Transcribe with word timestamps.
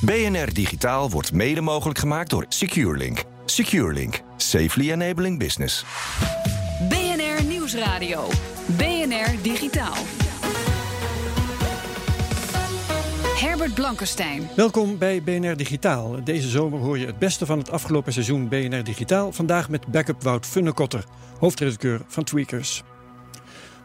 BNR 0.00 0.52
Digitaal 0.52 1.10
wordt 1.10 1.32
mede 1.32 1.60
mogelijk 1.60 1.98
gemaakt 1.98 2.30
door 2.30 2.44
SecureLink. 2.48 3.22
SecureLink. 3.44 4.20
Safely 4.36 4.90
enabling 4.90 5.38
business. 5.38 5.84
BNR 6.88 7.44
Nieuwsradio. 7.44 8.28
BNR 8.66 9.42
Digitaal. 9.42 9.94
Herbert 13.40 13.74
Blankenstein. 13.74 14.48
Welkom 14.56 14.98
bij 14.98 15.22
BNR 15.22 15.56
Digitaal. 15.56 16.24
Deze 16.24 16.48
zomer 16.48 16.80
hoor 16.80 16.98
je 16.98 17.06
het 17.06 17.18
beste 17.18 17.46
van 17.46 17.58
het 17.58 17.70
afgelopen 17.70 18.12
seizoen 18.12 18.48
BNR 18.48 18.84
Digitaal. 18.84 19.32
Vandaag 19.32 19.68
met 19.68 19.86
backup 19.86 20.22
Wout 20.22 20.46
Funnekotter, 20.46 21.04
hoofdredacteur 21.38 22.00
van 22.06 22.24
Tweakers. 22.24 22.82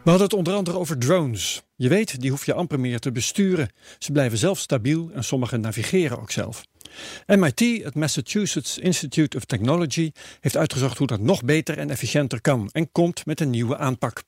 We 0.08 0.14
hadden 0.14 0.32
het 0.32 0.46
onder 0.46 0.58
andere 0.58 0.78
over 0.78 0.98
drones. 0.98 1.62
Je 1.76 1.88
weet, 1.88 2.20
die 2.20 2.30
hoef 2.30 2.46
je 2.46 2.54
amper 2.54 2.80
meer 2.80 2.98
te 2.98 3.12
besturen. 3.12 3.70
Ze 3.98 4.12
blijven 4.12 4.38
zelf 4.38 4.58
stabiel 4.58 5.10
en 5.14 5.24
sommige 5.24 5.56
navigeren 5.56 6.20
ook 6.20 6.30
zelf. 6.30 6.64
MIT, 7.26 7.60
het 7.84 7.94
Massachusetts 7.94 8.78
Institute 8.78 9.36
of 9.36 9.44
Technology, 9.44 10.12
heeft 10.40 10.56
uitgezocht 10.56 10.98
hoe 10.98 11.06
dat 11.06 11.20
nog 11.20 11.44
beter 11.44 11.78
en 11.78 11.90
efficiënter 11.90 12.40
kan 12.40 12.68
en 12.72 12.92
komt 12.92 13.26
met 13.26 13.40
een 13.40 13.50
nieuwe 13.50 13.76
aanpak. 13.76 14.22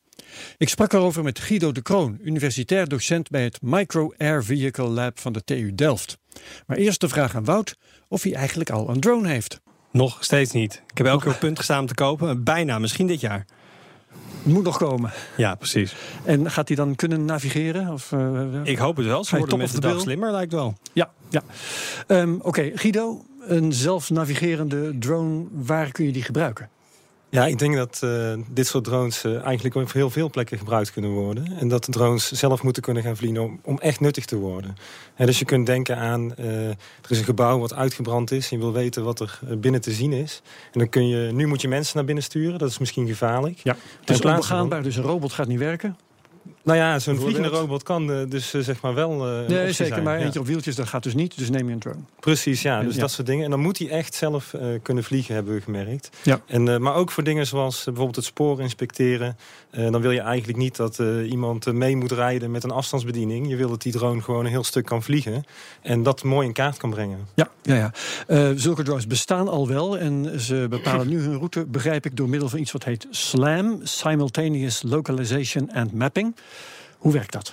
Ik 0.56 0.68
sprak 0.68 0.92
erover 0.92 1.22
met 1.22 1.38
Guido 1.38 1.72
de 1.72 1.82
Kroon, 1.82 2.18
universitair 2.22 2.88
docent 2.88 3.30
bij 3.30 3.44
het 3.44 3.62
Micro 3.62 4.12
Air 4.16 4.44
Vehicle 4.44 4.88
Lab 4.88 5.18
van 5.18 5.32
de 5.32 5.44
TU 5.44 5.74
Delft. 5.74 6.18
Maar 6.66 6.76
eerst 6.76 7.00
de 7.00 7.08
vraag 7.08 7.34
aan 7.34 7.44
Wout 7.44 7.76
of 8.08 8.22
hij 8.22 8.34
eigenlijk 8.34 8.70
al 8.70 8.88
een 8.88 9.00
drone 9.00 9.28
heeft. 9.28 9.60
Nog 9.92 10.24
steeds 10.24 10.52
niet. 10.52 10.82
Ik 10.90 10.98
heb 10.98 11.06
elke 11.06 11.24
keer 11.24 11.32
op 11.32 11.40
punt 11.40 11.58
gestaan 11.58 11.80
om 11.80 11.86
te 11.86 11.94
kopen. 11.94 12.44
Bijna, 12.44 12.78
misschien 12.78 13.06
dit 13.06 13.20
jaar. 13.20 13.46
Het 14.42 14.52
moet 14.52 14.64
nog 14.64 14.78
komen. 14.78 15.12
Ja, 15.36 15.54
precies. 15.54 15.94
En 16.24 16.50
gaat 16.50 16.68
hij 16.68 16.76
dan 16.76 16.94
kunnen 16.94 17.24
navigeren? 17.24 17.92
Of, 17.92 18.12
uh, 18.12 18.42
ik 18.62 18.78
hoop 18.78 18.96
het 18.96 19.06
wel. 19.06 19.24
Ze 19.24 19.36
worden 19.38 19.58
met 19.58 19.72
de 19.72 19.80
dag 19.80 20.00
slimmer, 20.00 20.30
lijkt 20.30 20.52
wel. 20.52 20.74
Ja, 20.92 21.10
ja. 21.28 21.42
Ehm, 22.06 22.34
Oké, 22.42 22.70
Guido, 22.74 23.24
een 23.46 23.72
zelfnavigerende 23.72 24.98
drone, 24.98 25.44
waar 25.52 25.90
kun 25.92 26.04
je 26.04 26.12
die 26.12 26.22
gebruiken? 26.22 26.68
Ja, 27.30 27.46
ik 27.46 27.58
denk 27.58 27.74
dat 27.74 28.00
eh, 28.02 28.32
dit 28.50 28.66
soort 28.66 28.84
drones 28.84 29.24
eh, 29.24 29.42
eigenlijk 29.44 29.74
op 29.74 29.92
heel 29.92 30.10
veel 30.10 30.30
plekken 30.30 30.58
gebruikt 30.58 30.92
kunnen 30.92 31.10
worden. 31.10 31.56
En 31.58 31.68
dat 31.68 31.84
de 31.84 31.92
drones 31.92 32.32
zelf 32.32 32.62
moeten 32.62 32.82
kunnen 32.82 33.02
gaan 33.02 33.16
vliegen 33.16 33.42
om, 33.42 33.60
om 33.64 33.78
echt 33.78 34.00
nuttig 34.00 34.24
te 34.24 34.36
worden. 34.36 34.76
Hè, 35.14 35.26
dus 35.26 35.38
je 35.38 35.44
kunt 35.44 35.66
denken 35.66 35.96
aan, 35.96 36.34
eh, 36.34 36.68
er 36.68 36.76
is 37.08 37.18
een 37.18 37.24
gebouw 37.24 37.58
wat 37.58 37.74
uitgebrand 37.74 38.30
is. 38.30 38.50
En 38.50 38.56
je 38.56 38.62
wil 38.62 38.72
weten 38.72 39.04
wat 39.04 39.20
er 39.20 39.38
binnen 39.58 39.80
te 39.80 39.92
zien 39.92 40.12
is. 40.12 40.42
En 40.72 40.78
dan 40.78 40.88
kun 40.88 41.08
je, 41.08 41.32
nu 41.32 41.46
moet 41.46 41.60
je 41.60 41.68
mensen 41.68 41.96
naar 41.96 42.04
binnen 42.04 42.24
sturen. 42.24 42.58
Dat 42.58 42.70
is 42.70 42.78
misschien 42.78 43.06
gevaarlijk. 43.06 43.58
Ja, 43.62 43.76
het 44.00 44.10
is 44.10 44.20
onbegaanbaar, 44.20 44.82
dus 44.82 44.96
een 44.96 45.02
robot 45.02 45.32
gaat 45.32 45.48
niet 45.48 45.58
werken. 45.58 45.96
Nou 46.62 46.78
ja, 46.78 46.98
zo'n 46.98 47.16
vliegende 47.16 47.48
robot 47.48 47.82
kan 47.82 48.12
eh, 48.12 48.18
dus 48.28 48.54
eh, 48.54 48.60
zeg 48.62 48.80
maar 48.80 48.94
wel 48.94 49.26
eh, 49.26 49.32
een 49.36 49.44
Nee, 49.48 49.72
zeker, 49.72 49.86
zijn. 49.92 50.02
maar 50.04 50.18
Ja. 50.18 50.24
eentje 50.24 50.40
op 50.40 50.46
wieltjes, 50.46 50.74
dat 50.76 50.88
gaat 50.88 51.02
dus 51.02 51.14
niet. 51.14 51.38
Dus 51.38 51.50
neem 51.50 51.66
je 51.66 51.72
een 51.72 51.78
drone. 51.78 51.98
Precies, 52.20 52.62
ja. 52.62 52.82
Dus 52.82 52.94
Ja. 52.94 53.00
dat 53.00 53.10
soort 53.10 53.26
dingen. 53.26 53.44
En 53.44 53.50
dan 53.50 53.60
moet 53.60 53.78
hij 53.78 53.88
echt 53.88 54.14
zelf 54.14 54.54
eh, 54.54 54.66
kunnen 54.82 55.04
vliegen, 55.04 55.34
hebben 55.34 55.54
we 55.54 55.60
gemerkt. 55.60 56.10
Ja. 56.22 56.40
En, 56.46 56.68
eh, 56.68 56.76
maar 56.78 56.94
ook 56.94 57.10
voor 57.10 57.22
dingen 57.24 57.46
zoals 57.46 57.84
bijvoorbeeld 57.84 58.16
het 58.16 58.24
spoor 58.24 58.60
inspecteren. 58.60 59.36
Eh, 59.70 59.90
dan 59.90 60.00
wil 60.00 60.10
je 60.10 60.20
eigenlijk 60.20 60.58
niet 60.58 60.76
dat 60.76 60.98
eh, 60.98 61.30
iemand 61.30 61.72
mee 61.72 61.96
moet 61.96 62.12
rijden 62.12 62.50
met 62.50 62.64
een 62.64 62.70
afstandsbediening. 62.70 63.48
Je 63.48 63.56
wil 63.56 63.68
dat 63.68 63.82
die 63.82 63.92
drone 63.92 64.22
gewoon 64.22 64.44
een 64.44 64.50
heel 64.50 64.64
stuk 64.64 64.84
kan 64.84 65.02
vliegen. 65.02 65.44
En 65.82 66.02
dat 66.02 66.22
mooi 66.24 66.46
in 66.46 66.52
kaart 66.52 66.76
kan 66.76 66.90
brengen. 66.90 67.18
Ja, 67.34 67.48
ja, 67.62 67.74
ja. 67.74 67.92
Eh, 68.26 68.50
zulke 68.56 68.82
drones 68.82 69.06
bestaan 69.06 69.48
al 69.48 69.68
wel 69.68 69.98
en 69.98 70.40
ze 70.40 70.66
bepalen 70.70 71.08
nu 71.08 71.20
hun 71.20 71.36
route, 71.36 71.64
begrijp 71.66 72.06
ik, 72.06 72.16
door 72.16 72.28
middel 72.28 72.48
van 72.48 72.58
iets 72.58 72.72
wat 72.72 72.84
heet 72.84 73.06
SLAM, 73.10 73.80
Simultaneous 73.82 74.82
Localization 74.82 75.70
and 75.72 75.92
Mapping. 75.92 76.36
Hoe 76.98 77.12
werkt 77.12 77.32
dat? 77.32 77.52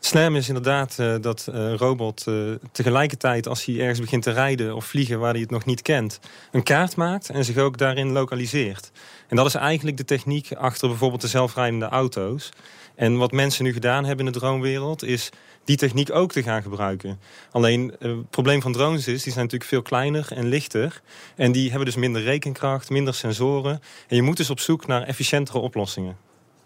SLAM 0.00 0.36
is 0.36 0.48
inderdaad 0.48 0.98
eh, 0.98 1.14
dat 1.20 1.46
eh, 1.48 1.54
een 1.54 1.76
robot 1.76 2.26
eh, 2.26 2.34
tegelijkertijd 2.72 3.48
als 3.48 3.64
hij 3.64 3.80
ergens 3.80 4.00
begint 4.00 4.22
te 4.22 4.30
rijden 4.30 4.74
of 4.74 4.84
vliegen 4.84 5.18
waar 5.18 5.32
hij 5.32 5.40
het 5.40 5.50
nog 5.50 5.64
niet 5.64 5.82
kent, 5.82 6.20
een 6.52 6.62
kaart 6.62 6.96
maakt 6.96 7.30
en 7.30 7.44
zich 7.44 7.56
ook 7.56 7.78
daarin 7.78 8.12
lokaliseert. 8.12 8.90
En 9.28 9.36
dat 9.36 9.46
is 9.46 9.54
eigenlijk 9.54 9.96
de 9.96 10.04
techniek 10.04 10.52
achter 10.52 10.88
bijvoorbeeld 10.88 11.20
de 11.20 11.28
zelfrijdende 11.28 11.88
auto's. 11.88 12.50
En 12.94 13.16
wat 13.16 13.32
mensen 13.32 13.64
nu 13.64 13.72
gedaan 13.72 14.04
hebben 14.04 14.26
in 14.26 14.32
de 14.32 14.38
dronewereld 14.38 15.04
is 15.04 15.30
die 15.64 15.76
techniek 15.76 16.10
ook 16.12 16.32
te 16.32 16.42
gaan 16.42 16.62
gebruiken. 16.62 17.20
Alleen 17.50 17.96
eh, 18.00 18.08
het 18.08 18.30
probleem 18.30 18.62
van 18.62 18.72
drones 18.72 19.06
is, 19.06 19.22
die 19.22 19.32
zijn 19.32 19.44
natuurlijk 19.44 19.70
veel 19.70 19.82
kleiner 19.82 20.26
en 20.30 20.48
lichter. 20.48 21.02
En 21.36 21.52
die 21.52 21.68
hebben 21.68 21.86
dus 21.86 21.96
minder 21.96 22.22
rekenkracht, 22.22 22.90
minder 22.90 23.14
sensoren. 23.14 23.80
En 24.08 24.16
je 24.16 24.22
moet 24.22 24.36
dus 24.36 24.50
op 24.50 24.60
zoek 24.60 24.86
naar 24.86 25.02
efficiëntere 25.02 25.58
oplossingen. 25.58 26.16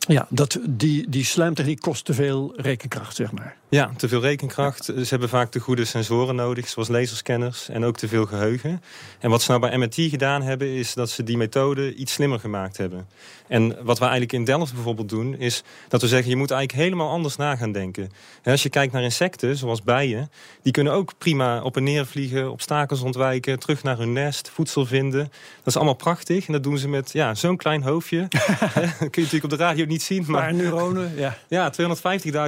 Ja, 0.08 0.26
dat, 0.30 0.58
die, 0.68 1.08
die 1.08 1.24
slijmtechniek 1.24 1.80
kost 1.80 2.04
te 2.04 2.14
veel 2.14 2.52
rekenkracht, 2.56 3.16
zeg 3.16 3.32
maar. 3.32 3.56
Ja, 3.68 3.90
te 3.96 4.08
veel 4.08 4.20
rekenkracht. 4.20 4.84
Ze 4.84 5.06
hebben 5.08 5.28
vaak 5.28 5.52
de 5.52 5.60
goede 5.60 5.84
sensoren 5.84 6.34
nodig, 6.34 6.68
zoals 6.68 6.88
laserscanners 6.88 7.68
en 7.68 7.84
ook 7.84 7.96
te 7.96 8.08
veel 8.08 8.26
geheugen. 8.26 8.82
En 9.18 9.30
wat 9.30 9.42
ze 9.42 9.50
nou 9.50 9.60
bij 9.60 9.78
MIT 9.78 9.94
gedaan 9.94 10.42
hebben, 10.42 10.68
is 10.68 10.94
dat 10.94 11.10
ze 11.10 11.22
die 11.22 11.36
methode 11.36 11.94
iets 11.94 12.12
slimmer 12.12 12.40
gemaakt 12.40 12.76
hebben. 12.76 13.06
En 13.48 13.76
wat 13.82 13.98
we 13.98 14.04
eigenlijk 14.04 14.32
in 14.32 14.44
Delft 14.44 14.74
bijvoorbeeld 14.74 15.08
doen, 15.08 15.34
is 15.38 15.62
dat 15.88 16.00
we 16.00 16.08
zeggen, 16.08 16.30
je 16.30 16.36
moet 16.36 16.50
eigenlijk 16.50 16.82
helemaal 16.82 17.10
anders 17.10 17.36
na 17.36 17.56
gaan 17.56 17.72
denken. 17.72 18.10
En 18.42 18.52
als 18.52 18.62
je 18.62 18.68
kijkt 18.68 18.92
naar 18.92 19.02
insecten, 19.02 19.56
zoals 19.56 19.82
bijen, 19.82 20.30
die 20.62 20.72
kunnen 20.72 20.92
ook 20.92 21.12
prima 21.18 21.62
op 21.62 21.76
en 21.76 21.82
neer 21.82 22.06
vliegen, 22.06 22.50
obstakels 22.50 23.00
ontwijken, 23.00 23.58
terug 23.58 23.82
naar 23.82 23.98
hun 23.98 24.12
nest, 24.12 24.50
voedsel 24.50 24.86
vinden. 24.86 25.20
Dat 25.56 25.66
is 25.66 25.76
allemaal 25.76 25.94
prachtig 25.94 26.46
en 26.46 26.52
dat 26.52 26.62
doen 26.62 26.78
ze 26.78 26.88
met 26.88 27.12
ja, 27.12 27.34
zo'n 27.34 27.56
klein 27.56 27.82
hoofdje. 27.82 28.26
Dat 28.28 29.10
kun 29.10 29.10
je 29.10 29.20
natuurlijk 29.20 29.44
op 29.44 29.50
de 29.50 29.56
radio 29.56 29.84
niet 29.84 30.02
zien, 30.02 30.24
maar... 30.26 30.42
Maar 30.42 30.54
neuronen, 30.54 31.12
ja. 31.16 31.38
Ja, 31.48 31.72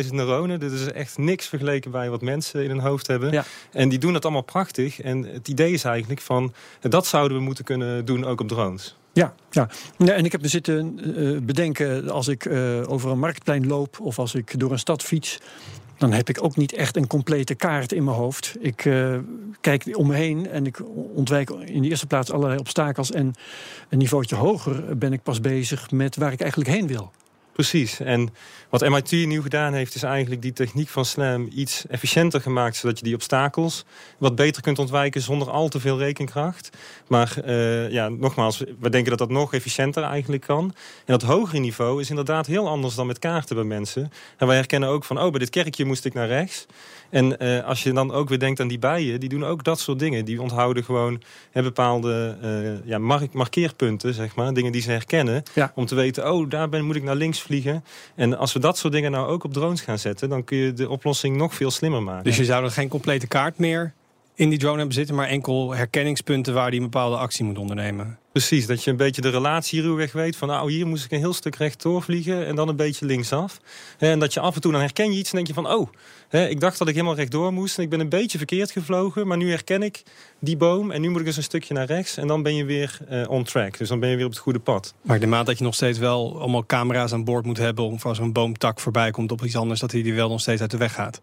250.000 0.05 0.11
neuronen. 0.11 0.61
Dit 0.61 0.72
is 0.72 0.93
echt 0.93 1.19
niks 1.19 1.47
vergeleken 1.47 1.91
bij 1.91 2.11
wat 2.11 2.21
mensen 2.21 2.62
in 2.62 2.71
hun 2.71 2.81
hoofd 2.81 3.06
hebben. 3.06 3.32
Ja. 3.32 3.44
En 3.72 3.88
die 3.88 3.99
doen 3.99 4.12
dat 4.12 4.25
allemaal 4.25 4.43
prachtig. 4.43 5.00
En 5.00 5.22
het 5.22 5.49
idee 5.49 5.72
is 5.72 5.84
eigenlijk 5.84 6.21
van... 6.21 6.53
dat 6.81 7.06
zouden 7.06 7.37
we 7.37 7.43
moeten 7.43 7.65
kunnen 7.65 8.05
doen 8.05 8.25
ook 8.25 8.41
op 8.41 8.49
drones. 8.49 8.97
Ja, 9.20 9.34
ja. 9.50 9.69
en 10.14 10.25
ik 10.25 10.32
heb 10.32 10.41
me 10.41 10.48
zitten 10.48 11.00
eh, 11.16 11.42
bedenken 11.42 12.10
als 12.10 12.28
ik 12.28 12.44
eh, 12.44 12.91
over 12.91 13.10
een 13.10 13.19
marktplein 13.19 13.66
loop 13.66 14.00
of 14.00 14.19
als 14.19 14.34
ik 14.34 14.58
door 14.58 14.72
een 14.72 14.78
stad 14.78 15.03
fiets. 15.03 15.38
Dan 15.98 16.12
heb 16.12 16.28
ik 16.28 16.44
ook 16.44 16.56
niet 16.56 16.72
echt 16.72 16.97
een 16.97 17.06
complete 17.06 17.54
kaart 17.54 17.92
in 17.92 18.04
mijn 18.04 18.16
hoofd. 18.16 18.56
Ik 18.60 18.84
eh, 18.84 19.16
kijk 19.60 19.97
om 19.97 20.06
me 20.06 20.14
heen 20.14 20.48
en 20.48 20.66
ik 20.66 20.82
ontwijk 21.14 21.50
in 21.50 21.82
de 21.82 21.88
eerste 21.88 22.06
plaats 22.06 22.32
allerlei 22.32 22.58
obstakels. 22.58 23.10
En 23.10 23.34
een 23.88 23.98
niveautje 23.98 24.36
hoger 24.36 24.98
ben 24.98 25.12
ik 25.12 25.22
pas 25.22 25.41
bezig 25.41 25.91
met 25.91 26.16
waar 26.16 26.32
ik 26.32 26.41
eigenlijk 26.41 26.70
heen 26.70 26.87
wil. 26.87 27.10
Precies. 27.60 28.00
En 28.00 28.28
wat 28.71 28.88
MIT 28.88 29.10
nieuw 29.10 29.43
gedaan 29.43 29.72
heeft, 29.72 29.94
is 29.94 30.03
eigenlijk 30.03 30.43
die 30.43 30.53
techniek 30.53 30.88
van 30.88 31.04
SLAM 31.04 31.48
iets 31.54 31.87
efficiënter 31.88 32.41
gemaakt, 32.41 32.76
zodat 32.76 32.98
je 32.98 33.04
die 33.04 33.15
obstakels 33.15 33.84
wat 34.19 34.34
beter 34.34 34.62
kunt 34.62 34.78
ontwijken 34.78 35.21
zonder 35.21 35.50
al 35.50 35.69
te 35.69 35.81
veel 35.81 35.99
rekenkracht. 35.99 36.70
Maar 37.09 37.37
eh, 37.44 37.91
ja, 37.91 38.09
nogmaals, 38.09 38.59
we 38.81 38.91
denken 38.91 39.10
dat 39.10 39.19
dat 39.19 39.31
nog 39.31 39.54
efficiënter 39.54 40.03
eigenlijk 40.03 40.43
kan. 40.43 40.65
En 41.04 41.19
dat 41.19 41.22
hogere 41.22 41.59
niveau 41.59 42.00
is 42.00 42.10
inderdaad 42.10 42.47
heel 42.47 42.69
anders 42.69 42.94
dan 42.94 43.06
met 43.06 43.19
kaarten 43.19 43.56
bij 43.56 43.65
mensen. 43.65 44.12
En 44.37 44.47
wij 44.47 44.56
herkennen 44.56 44.88
ook 44.88 45.04
van, 45.04 45.20
oh, 45.20 45.31
bij 45.31 45.38
dit 45.38 45.50
kerkje 45.50 45.84
moest 45.84 46.04
ik 46.04 46.15
naar 46.15 46.28
rechts. 46.28 46.66
En 47.10 47.38
eh, 47.38 47.65
als 47.65 47.82
je 47.82 47.93
dan 47.93 48.12
ook 48.12 48.28
weer 48.28 48.38
denkt 48.38 48.60
aan 48.60 48.69
die 48.69 48.78
bijen, 48.78 49.20
die 49.20 49.28
doen 49.28 49.44
ook 49.44 49.65
dat 49.65 49.81
soort 49.81 49.99
dingen. 49.99 50.25
Die 50.25 50.43
onthouden 50.43 50.84
gewoon 50.84 51.23
hè, 51.50 51.62
bepaalde 51.62 52.37
eh, 52.43 52.88
ja, 52.88 52.99
mark 52.99 53.32
markeerpunten, 53.32 54.14
zeg 54.14 54.34
maar. 54.34 54.55
Dingen 54.55 54.73
die 54.73 54.82
ze 54.82 54.90
herkennen. 54.90 55.43
Ja. 55.55 55.73
Om 55.75 55.87
te 55.87 55.94
weten, 55.94 56.32
oh, 56.32 56.50
daar 56.50 56.69
ben, 56.69 56.84
moet 56.84 56.96
ik 56.96 57.02
naar 57.02 57.14
links 57.14 57.40
En 58.14 58.38
als 58.38 58.52
we 58.52 58.58
dat 58.58 58.79
soort 58.79 58.93
dingen 58.93 59.11
nou 59.11 59.29
ook 59.29 59.44
op 59.44 59.52
drones 59.52 59.81
gaan 59.81 59.99
zetten... 59.99 60.29
dan 60.29 60.44
kun 60.44 60.56
je 60.56 60.73
de 60.73 60.88
oplossing 60.88 61.37
nog 61.37 61.55
veel 61.55 61.70
slimmer 61.70 62.02
maken. 62.02 62.25
Dus 62.25 62.37
je 62.37 62.44
zou 62.44 62.64
er 62.64 62.70
geen 62.70 62.88
complete 62.88 63.26
kaart 63.26 63.58
meer 63.58 63.94
in 64.40 64.48
die 64.48 64.58
drone 64.58 64.76
hebben 64.76 64.94
zitten, 64.94 65.14
maar 65.14 65.28
enkel 65.28 65.75
herkenningspunten 65.75 66.54
waar 66.54 66.70
die 66.70 66.81
een 66.81 66.90
bepaalde 66.90 67.16
actie 67.16 67.44
moet 67.44 67.58
ondernemen. 67.58 68.19
Precies, 68.32 68.66
dat 68.66 68.84
je 68.84 68.90
een 68.90 68.96
beetje 68.96 69.20
de 69.20 69.28
relatie 69.28 69.82
ruwweg 69.82 70.12
weet 70.12 70.37
van 70.37 70.48
nou 70.48 70.72
hier 70.72 70.87
moest 70.87 71.04
ik 71.04 71.10
een 71.10 71.19
heel 71.19 71.32
stuk 71.32 71.56
rechtdoor 71.56 72.02
vliegen 72.02 72.46
en 72.46 72.56
dan 72.56 72.69
een 72.69 72.76
beetje 72.76 73.06
linksaf. 73.06 73.60
En 73.98 74.19
dat 74.19 74.34
je 74.34 74.40
af 74.40 74.54
en 74.54 74.60
toe 74.60 74.72
dan 74.72 74.81
herken 74.81 75.12
je 75.12 75.19
iets 75.19 75.31
en 75.31 75.37
denk 75.37 75.46
je 75.46 75.54
van 75.54 75.72
oh, 75.72 75.88
hè, 76.28 76.48
ik 76.48 76.60
dacht 76.60 76.78
dat 76.78 76.88
ik 76.88 76.94
helemaal 76.94 77.16
rechtdoor 77.16 77.52
moest 77.52 77.76
en 77.76 77.82
ik 77.82 77.90
ben 77.90 78.00
een 78.00 78.08
beetje 78.08 78.38
verkeerd 78.38 78.70
gevlogen, 78.70 79.26
maar 79.26 79.37
nu 79.37 79.48
herken 79.50 79.82
ik 79.82 80.02
die 80.38 80.56
boom 80.56 80.90
en 80.90 81.00
nu 81.00 81.08
moet 81.08 81.20
ik 81.20 81.26
dus 81.26 81.36
een 81.36 81.43
stukje 81.43 81.75
naar 81.75 81.86
rechts 81.86 82.16
en 82.16 82.26
dan 82.26 82.43
ben 82.43 82.54
je 82.54 82.64
weer 82.64 82.98
eh, 83.08 83.31
on 83.31 83.44
track. 83.44 83.78
Dus 83.78 83.88
dan 83.88 84.00
ben 84.00 84.08
je 84.08 84.16
weer 84.16 84.26
op 84.26 84.31
het 84.31 84.40
goede 84.40 84.60
pad. 84.60 84.94
Maar 85.02 85.20
de 85.20 85.26
maat 85.26 85.46
dat 85.46 85.58
je 85.58 85.64
nog 85.64 85.75
steeds 85.75 85.98
wel 85.98 86.40
allemaal 86.40 86.66
camera's 86.66 87.12
aan 87.12 87.25
boord 87.25 87.44
moet 87.44 87.58
hebben 87.58 87.84
om 87.84 87.98
als 88.02 88.19
een 88.19 88.32
boomtak 88.32 88.81
voorbij 88.81 89.10
komt 89.10 89.32
op 89.32 89.44
iets 89.44 89.56
anders, 89.56 89.81
dat 89.81 89.93
hij 89.93 90.02
die 90.02 90.14
wel 90.14 90.28
nog 90.28 90.40
steeds 90.40 90.60
uit 90.60 90.70
de 90.70 90.76
weg 90.76 90.93
gaat. 90.93 91.20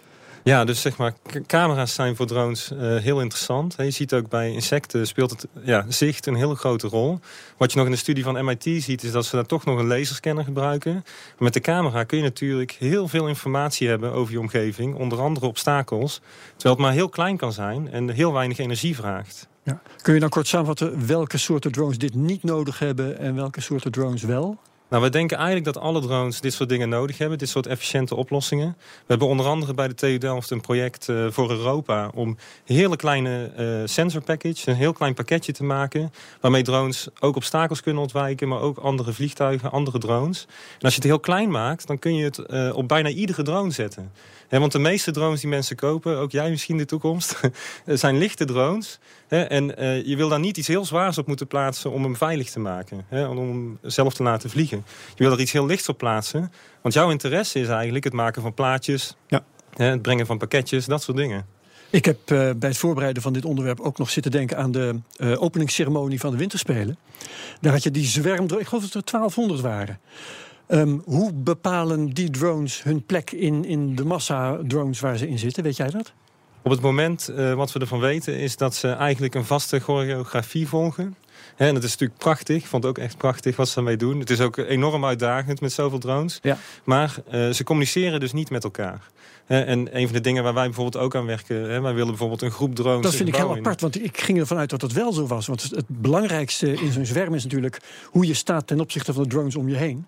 Ja, 0.47 0.65
dus 0.65 0.81
zeg 0.81 0.97
maar, 0.97 1.13
camera's 1.47 1.93
zijn 1.93 2.15
voor 2.15 2.27
drones 2.27 2.71
uh, 2.71 2.79
heel 2.79 3.21
interessant. 3.21 3.75
Je 3.77 3.91
ziet 3.91 4.13
ook 4.13 4.29
bij 4.29 4.51
insecten 4.51 5.07
speelt 5.07 5.31
het 5.31 5.47
ja, 5.63 5.85
zicht 5.89 6.25
een 6.25 6.35
hele 6.35 6.55
grote 6.55 6.87
rol. 6.87 7.19
Wat 7.57 7.71
je 7.71 7.77
nog 7.77 7.85
in 7.85 7.91
de 7.91 7.97
studie 7.97 8.23
van 8.23 8.45
MIT 8.45 8.63
ziet, 8.63 9.03
is 9.03 9.11
dat 9.11 9.25
ze 9.25 9.35
daar 9.35 9.45
toch 9.45 9.65
nog 9.65 9.79
een 9.79 9.87
laserscanner 9.87 10.43
gebruiken. 10.43 11.03
Met 11.37 11.53
de 11.53 11.59
camera 11.59 12.03
kun 12.03 12.17
je 12.17 12.23
natuurlijk 12.23 12.71
heel 12.71 13.07
veel 13.07 13.27
informatie 13.27 13.87
hebben 13.87 14.11
over 14.11 14.33
je 14.33 14.39
omgeving. 14.39 14.95
Onder 14.95 15.19
andere 15.21 15.45
obstakels. 15.45 16.21
Terwijl 16.55 16.75
het 16.75 16.83
maar 16.83 16.93
heel 16.93 17.09
klein 17.09 17.37
kan 17.37 17.53
zijn 17.53 17.91
en 17.91 18.09
heel 18.09 18.33
weinig 18.33 18.57
energie 18.57 18.95
vraagt. 18.95 19.47
Ja. 19.63 19.81
Kun 20.01 20.13
je 20.13 20.19
dan 20.19 20.29
kort 20.29 20.47
samenvatten 20.47 21.07
welke 21.07 21.37
soorten 21.37 21.71
drones 21.71 21.97
dit 21.97 22.15
niet 22.15 22.43
nodig 22.43 22.79
hebben 22.79 23.19
en 23.19 23.35
welke 23.35 23.61
soorten 23.61 23.91
drones 23.91 24.23
wel? 24.23 24.57
Nou, 24.89 25.03
we 25.03 25.09
denken 25.09 25.37
eigenlijk 25.37 25.65
dat 25.65 25.83
alle 25.83 26.01
drones 26.01 26.41
dit 26.41 26.53
soort 26.53 26.69
dingen 26.69 26.89
nodig 26.89 27.17
hebben. 27.17 27.37
Dit 27.37 27.49
soort 27.49 27.67
efficiënte 27.67 28.15
oplossingen. 28.15 28.75
We 28.77 29.05
hebben 29.07 29.27
onder 29.27 29.45
andere 29.45 29.73
bij 29.73 29.87
de 29.87 29.93
TU 29.93 30.17
Delft 30.17 30.49
een 30.49 30.61
project 30.61 31.07
uh, 31.07 31.27
voor 31.29 31.49
Europa... 31.49 32.11
om 32.13 32.27
een 32.27 32.75
hele 32.75 32.95
kleine 32.95 33.51
uh, 33.59 33.87
sensor 33.87 34.21
package, 34.21 34.69
een 34.69 34.75
heel 34.75 34.93
klein 34.93 35.13
pakketje 35.13 35.51
te 35.51 35.63
maken... 35.63 36.11
waarmee 36.41 36.61
drones 36.61 37.07
ook 37.19 37.35
obstakels 37.35 37.81
kunnen 37.81 38.01
ontwijken... 38.01 38.47
maar 38.47 38.61
ook 38.61 38.77
andere 38.77 39.13
vliegtuigen, 39.13 39.71
andere 39.71 39.97
drones. 39.97 40.45
En 40.49 40.81
als 40.81 40.93
je 40.93 40.99
het 40.99 41.09
heel 41.09 41.19
klein 41.19 41.51
maakt, 41.51 41.87
dan 41.87 41.99
kun 41.99 42.15
je 42.15 42.23
het 42.23 42.39
uh, 42.47 42.75
op 42.75 42.87
bijna 42.87 43.09
iedere 43.09 43.43
drone 43.43 43.71
zetten. 43.71 44.11
Want 44.49 44.71
de 44.71 44.79
meeste 44.79 45.11
drones 45.11 45.41
die 45.41 45.49
mensen 45.49 45.75
kopen, 45.75 46.17
ook 46.17 46.31
jij 46.31 46.49
misschien 46.49 46.75
in 46.75 46.81
de 46.81 46.87
toekomst... 46.87 47.39
zijn 47.85 48.17
lichte 48.17 48.45
drones... 48.45 48.99
en 49.27 49.65
je 50.05 50.15
wil 50.15 50.29
daar 50.29 50.39
niet 50.39 50.57
iets 50.57 50.67
heel 50.67 50.85
zwaars 50.85 51.17
op 51.17 51.27
moeten 51.27 51.47
plaatsen 51.47 51.91
om 51.91 52.03
hem 52.03 52.15
veilig 52.15 52.49
te 52.49 52.59
maken. 52.59 53.05
om 53.11 53.37
hem 53.37 53.77
zelf 53.81 54.13
te 54.13 54.23
laten 54.23 54.49
vliegen. 54.49 54.76
Je 55.15 55.23
wil 55.23 55.31
er 55.31 55.39
iets 55.39 55.51
heel 55.51 55.65
lichts 55.65 55.89
op 55.89 55.97
plaatsen. 55.97 56.51
Want 56.81 56.93
jouw 56.93 57.09
interesse 57.09 57.59
is 57.59 57.67
eigenlijk 57.67 58.03
het 58.03 58.13
maken 58.13 58.41
van 58.41 58.53
plaatjes. 58.53 59.15
Ja. 59.27 59.43
het 59.75 60.01
brengen 60.01 60.25
van 60.25 60.37
pakketjes, 60.37 60.85
dat 60.85 61.03
soort 61.03 61.17
dingen. 61.17 61.45
Ik 61.89 62.05
heb 62.05 62.17
uh, 62.31 62.49
bij 62.57 62.69
het 62.69 62.77
voorbereiden 62.77 63.21
van 63.21 63.33
dit 63.33 63.45
onderwerp 63.45 63.79
ook 63.79 63.97
nog 63.97 64.09
zitten 64.09 64.31
denken 64.31 64.57
aan 64.57 64.71
de 64.71 64.99
uh, 65.17 65.41
openingsceremonie 65.41 66.19
van 66.19 66.31
de 66.31 66.37
Winterspelen. 66.37 66.97
Daar 67.61 67.71
had 67.71 67.83
je 67.83 67.91
die 67.91 68.05
zwerm, 68.05 68.43
ik 68.43 68.67
geloof 68.67 68.89
dat 68.89 68.93
er 68.93 69.11
1200 69.11 69.61
waren. 69.61 69.99
Um, 70.67 71.01
hoe 71.05 71.33
bepalen 71.33 72.09
die 72.09 72.29
drones 72.29 72.83
hun 72.83 73.05
plek 73.05 73.31
in, 73.31 73.65
in 73.65 73.95
de 73.95 74.05
massa 74.05 74.59
drones 74.67 74.99
waar 74.99 75.17
ze 75.17 75.27
in 75.27 75.39
zitten? 75.39 75.63
Weet 75.63 75.77
jij 75.77 75.89
dat? 75.89 76.13
Op 76.67 76.73
het 76.73 76.81
moment, 76.81 77.29
uh, 77.31 77.53
wat 77.53 77.71
we 77.71 77.79
ervan 77.79 77.99
weten, 77.99 78.37
is 78.37 78.57
dat 78.57 78.75
ze 78.75 78.87
eigenlijk 78.87 79.35
een 79.35 79.45
vaste 79.45 79.79
choreografie 79.79 80.67
volgen. 80.67 81.15
en 81.55 81.73
dat 81.73 81.83
is 81.83 81.91
natuurlijk 81.91 82.19
prachtig. 82.19 82.55
Ik 82.55 82.65
vond 82.65 82.83
het 82.83 82.91
ook 82.91 83.03
echt 83.03 83.17
prachtig 83.17 83.55
wat 83.55 83.67
ze 83.67 83.75
daarmee 83.75 83.97
doen. 83.97 84.19
Het 84.19 84.29
is 84.29 84.39
ook 84.39 84.57
enorm 84.57 85.05
uitdagend 85.05 85.61
met 85.61 85.73
zoveel 85.73 85.99
drones. 85.99 86.39
Ja. 86.41 86.57
Maar 86.83 87.15
uh, 87.31 87.49
ze 87.49 87.63
communiceren 87.63 88.19
dus 88.19 88.33
niet 88.33 88.49
met 88.49 88.63
elkaar. 88.63 89.01
en 89.47 89.97
een 89.97 90.05
van 90.05 90.15
de 90.15 90.21
dingen 90.21 90.43
waar 90.43 90.53
wij 90.53 90.65
bijvoorbeeld 90.65 91.03
ook 91.03 91.15
aan 91.15 91.25
werken... 91.25 91.81
Wij 91.81 91.93
willen 91.93 92.07
bijvoorbeeld 92.07 92.41
een 92.41 92.51
groep 92.51 92.75
drones... 92.75 93.03
Dat 93.03 93.15
vind 93.15 93.29
ik 93.29 93.35
heel 93.35 93.55
apart, 93.55 93.81
want 93.81 94.03
ik 94.03 94.21
ging 94.21 94.39
ervan 94.39 94.57
uit 94.57 94.69
dat 94.69 94.79
dat 94.79 94.91
wel 94.91 95.13
zo 95.13 95.27
was. 95.27 95.47
Want 95.47 95.61
het 95.61 95.87
belangrijkste 95.87 96.73
in 96.73 96.91
zo'n 96.91 97.05
zwerm 97.05 97.33
is 97.33 97.43
natuurlijk... 97.43 97.79
hoe 98.05 98.27
je 98.27 98.33
staat 98.33 98.67
ten 98.67 98.79
opzichte 98.79 99.13
van 99.13 99.23
de 99.23 99.29
drones 99.29 99.55
om 99.55 99.69
je 99.69 99.75
heen. 99.75 100.05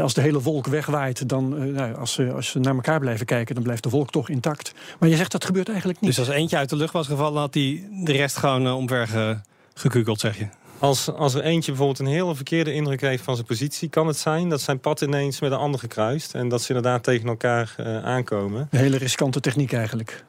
Als 0.00 0.14
de 0.14 0.20
hele 0.20 0.40
wolk 0.40 0.66
wegwaait, 0.66 1.28
dan, 1.28 1.62
uh, 1.62 1.74
nou, 1.74 1.94
als, 1.94 2.12
ze, 2.12 2.32
als 2.32 2.48
ze 2.48 2.58
naar 2.58 2.74
elkaar 2.74 3.00
blijven 3.00 3.26
kijken, 3.26 3.54
dan 3.54 3.64
blijft 3.64 3.82
de 3.82 3.88
wolk 3.88 4.10
toch 4.10 4.28
intact. 4.28 4.72
Maar 4.98 5.08
je 5.08 5.16
zegt 5.16 5.32
dat 5.32 5.44
gebeurt 5.44 5.68
eigenlijk 5.68 6.00
niet. 6.00 6.16
Dus 6.16 6.18
als 6.18 6.36
eentje 6.36 6.56
uit 6.56 6.68
de 6.68 6.76
lucht 6.76 6.92
was 6.92 7.06
gevallen, 7.06 7.40
had 7.40 7.54
hij 7.54 7.88
de 8.04 8.12
rest 8.12 8.36
gewoon 8.36 8.66
uh, 8.66 8.76
omver 8.76 9.40
gekukeld, 9.74 10.20
zeg 10.20 10.38
je? 10.38 10.46
Als, 10.78 11.12
als 11.12 11.34
er 11.34 11.42
eentje 11.42 11.70
bijvoorbeeld 11.70 11.98
een 11.98 12.14
hele 12.14 12.34
verkeerde 12.34 12.72
indruk 12.72 13.00
heeft 13.00 13.24
van 13.24 13.34
zijn 13.34 13.46
positie... 13.46 13.88
kan 13.88 14.06
het 14.06 14.16
zijn 14.16 14.48
dat 14.48 14.60
zijn 14.60 14.80
pad 14.80 15.00
ineens 15.00 15.40
met 15.40 15.52
een 15.52 15.58
ander 15.58 15.80
gekruist... 15.80 16.34
en 16.34 16.48
dat 16.48 16.62
ze 16.62 16.74
inderdaad 16.74 17.02
tegen 17.02 17.28
elkaar 17.28 17.74
uh, 17.80 18.04
aankomen. 18.04 18.68
Een 18.70 18.78
hele 18.78 18.96
riskante 18.96 19.40
techniek 19.40 19.72
eigenlijk. 19.72 20.24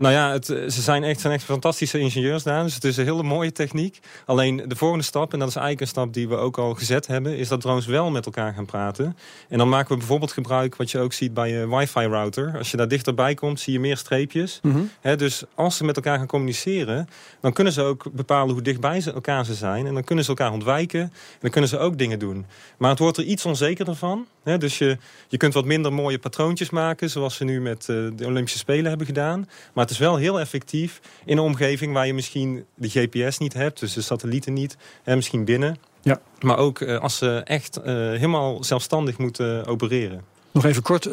Nou 0.00 0.14
ja, 0.14 0.32
het, 0.32 0.46
ze 0.46 0.80
zijn 0.80 1.04
echt, 1.04 1.20
zijn 1.20 1.32
echt 1.32 1.44
fantastische 1.44 1.98
ingenieurs 1.98 2.42
daar. 2.42 2.62
Dus 2.62 2.74
het 2.74 2.84
is 2.84 2.96
een 2.96 3.04
hele 3.04 3.22
mooie 3.22 3.52
techniek. 3.52 4.00
Alleen 4.26 4.64
de 4.66 4.76
volgende 4.76 5.04
stap, 5.04 5.32
en 5.32 5.38
dat 5.38 5.48
is 5.48 5.54
eigenlijk 5.54 5.84
een 5.84 5.96
stap 5.96 6.14
die 6.14 6.28
we 6.28 6.36
ook 6.36 6.58
al 6.58 6.74
gezet 6.74 7.06
hebben... 7.06 7.36
is 7.36 7.48
dat 7.48 7.60
drones 7.60 7.86
wel 7.86 8.10
met 8.10 8.26
elkaar 8.26 8.54
gaan 8.54 8.66
praten. 8.66 9.16
En 9.48 9.58
dan 9.58 9.68
maken 9.68 9.90
we 9.92 9.96
bijvoorbeeld 9.96 10.32
gebruik, 10.32 10.76
wat 10.76 10.90
je 10.90 10.98
ook 10.98 11.12
ziet 11.12 11.34
bij 11.34 11.50
je 11.50 11.76
wifi-router. 11.76 12.58
Als 12.58 12.70
je 12.70 12.76
daar 12.76 12.88
dichterbij 12.88 13.34
komt, 13.34 13.60
zie 13.60 13.72
je 13.72 13.80
meer 13.80 13.96
streepjes. 13.96 14.58
Mm 14.62 14.72
-hmm. 14.72 14.90
He, 15.00 15.16
dus 15.16 15.42
als 15.54 15.76
ze 15.76 15.84
met 15.84 15.96
elkaar 15.96 16.18
gaan 16.18 16.26
communiceren... 16.26 17.08
dan 17.40 17.52
kunnen 17.52 17.72
ze 17.72 17.82
ook 17.82 18.12
bepalen 18.12 18.52
hoe 18.52 18.62
dichtbij 18.62 19.00
ze 19.00 19.12
elkaar 19.12 19.44
ze 19.44 19.54
zijn. 19.54 19.86
En 19.86 19.94
dan 19.94 20.04
kunnen 20.04 20.24
ze 20.24 20.30
elkaar 20.30 20.52
ontwijken. 20.52 21.00
En 21.00 21.10
dan 21.40 21.50
kunnen 21.50 21.70
ze 21.70 21.78
ook 21.78 21.98
dingen 21.98 22.18
doen. 22.18 22.46
Maar 22.76 22.90
het 22.90 22.98
wordt 22.98 23.16
er 23.16 23.24
iets 23.24 23.44
onzekerder 23.44 23.94
van. 23.94 24.26
He, 24.42 24.58
dus 24.58 24.78
je, 24.78 24.98
je 25.28 25.36
kunt 25.36 25.54
wat 25.54 25.64
minder 25.64 25.92
mooie 25.92 26.18
patroontjes 26.18 26.70
maken... 26.70 27.10
zoals 27.10 27.36
ze 27.36 27.44
nu 27.44 27.60
met 27.60 27.86
uh, 27.90 28.10
de 28.16 28.26
Olympische 28.26 28.58
Spelen 28.58 28.88
hebben 28.88 29.06
gedaan. 29.06 29.48
Maar 29.72 29.88
het 29.90 29.98
is 29.98 30.06
wel 30.06 30.16
heel 30.16 30.40
effectief 30.40 31.00
in 31.24 31.38
een 31.38 31.44
omgeving 31.44 31.92
waar 31.92 32.06
je 32.06 32.14
misschien 32.14 32.64
de 32.74 32.88
GPS 32.88 33.38
niet 33.38 33.52
hebt, 33.52 33.80
dus 33.80 33.92
de 33.92 34.00
satellieten 34.00 34.52
niet, 34.52 34.76
en 35.04 35.16
misschien 35.16 35.44
binnen. 35.44 35.76
Ja. 36.02 36.20
Maar 36.40 36.56
ook 36.56 36.80
uh, 36.80 36.98
als 36.98 37.16
ze 37.16 37.42
echt 37.44 37.78
uh, 37.78 37.84
helemaal 37.84 38.64
zelfstandig 38.64 39.18
moeten 39.18 39.66
opereren. 39.66 40.24
Nog 40.50 40.64
even 40.64 40.82
kort, 40.82 41.06
uh, 41.06 41.12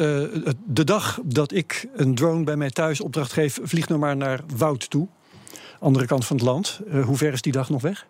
de 0.65 0.83
dag 0.83 1.19
dat 1.23 1.53
ik 1.53 1.87
een 1.95 2.15
drone 2.15 2.43
bij 2.43 2.55
mij 2.55 2.69
thuis 2.69 3.01
opdracht 3.01 3.33
geef, 3.33 3.59
vlieg 3.63 3.87
nou 3.87 3.99
maar 3.99 4.17
naar 4.17 4.39
Woud 4.57 4.89
toe. 4.89 5.07
Andere 5.79 6.05
kant 6.05 6.25
van 6.25 6.35
het 6.35 6.45
land. 6.45 6.79
hoe 7.03 7.17
ver 7.17 7.33
is 7.33 7.41
die 7.41 7.51
dag 7.51 7.69
nog 7.69 7.81
weg? 7.81 8.05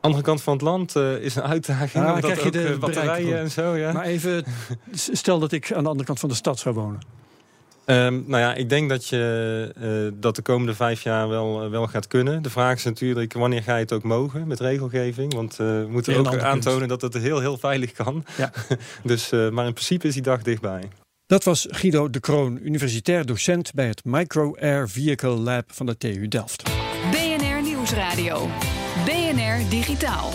Andere 0.00 0.22
kant 0.22 0.42
van 0.42 0.52
het 0.52 0.62
land 0.62 0.96
uh, 0.96 1.16
is 1.16 1.34
een 1.34 1.42
uitdaging. 1.42 2.04
Ah, 2.04 2.14
omdat 2.14 2.30
krijg 2.30 2.40
je 2.40 2.46
ook, 2.46 2.52
de 2.52 2.78
batterijen 2.78 3.38
en 3.38 3.50
zo. 3.50 3.76
Ja. 3.76 3.92
Maar 3.92 4.04
even, 4.04 4.44
stel 4.92 5.38
dat 5.38 5.52
ik 5.52 5.72
aan 5.72 5.82
de 5.82 5.88
andere 5.88 6.06
kant 6.06 6.20
van 6.20 6.28
de 6.28 6.34
stad 6.34 6.58
zou 6.58 6.74
wonen. 6.74 7.00
Um, 7.86 8.24
nou 8.26 8.42
ja, 8.42 8.54
ik 8.54 8.68
denk 8.68 8.88
dat 8.88 9.08
je 9.08 9.72
uh, 9.78 10.20
dat 10.20 10.36
de 10.36 10.42
komende 10.42 10.74
vijf 10.74 11.02
jaar 11.02 11.28
wel, 11.28 11.64
uh, 11.64 11.70
wel 11.70 11.86
gaat 11.86 12.06
kunnen. 12.06 12.42
De 12.42 12.50
vraag 12.50 12.76
is 12.76 12.84
natuurlijk 12.84 13.32
wanneer 13.32 13.62
ga 13.62 13.74
je 13.74 13.82
het 13.82 13.92
ook 13.92 14.02
mogen 14.02 14.46
met 14.46 14.60
regelgeving. 14.60 15.34
Want 15.34 15.52
uh, 15.52 15.58
we 15.58 15.86
moeten 15.90 16.16
ook 16.16 16.38
aantonen 16.38 16.88
punt. 16.88 17.00
dat 17.00 17.12
het 17.12 17.22
heel, 17.22 17.40
heel 17.40 17.58
veilig 17.58 17.92
kan. 17.92 18.24
Ja. 18.36 18.52
dus, 19.02 19.30
maar 19.30 19.66
in 19.66 19.72
principe 19.72 20.06
is 20.06 20.14
die 20.14 20.22
dag 20.22 20.42
dichtbij. 20.42 20.88
Dat 21.26 21.44
was 21.44 21.66
Guido 21.70 22.10
de 22.10 22.20
Kroon, 22.20 22.58
universitair 22.62 23.26
docent 23.26 23.74
bij 23.74 23.86
het 23.86 24.04
Micro 24.04 24.54
Air 24.60 24.88
Vehicle 24.88 25.36
Lab 25.36 25.64
van 25.66 25.86
de 25.86 25.96
TU 25.96 26.28
Delft. 26.28 26.62
BNR 27.10 27.62
Nieuwsradio. 27.62 28.48
BNR 29.04 29.68
Digitaal. 29.68 30.30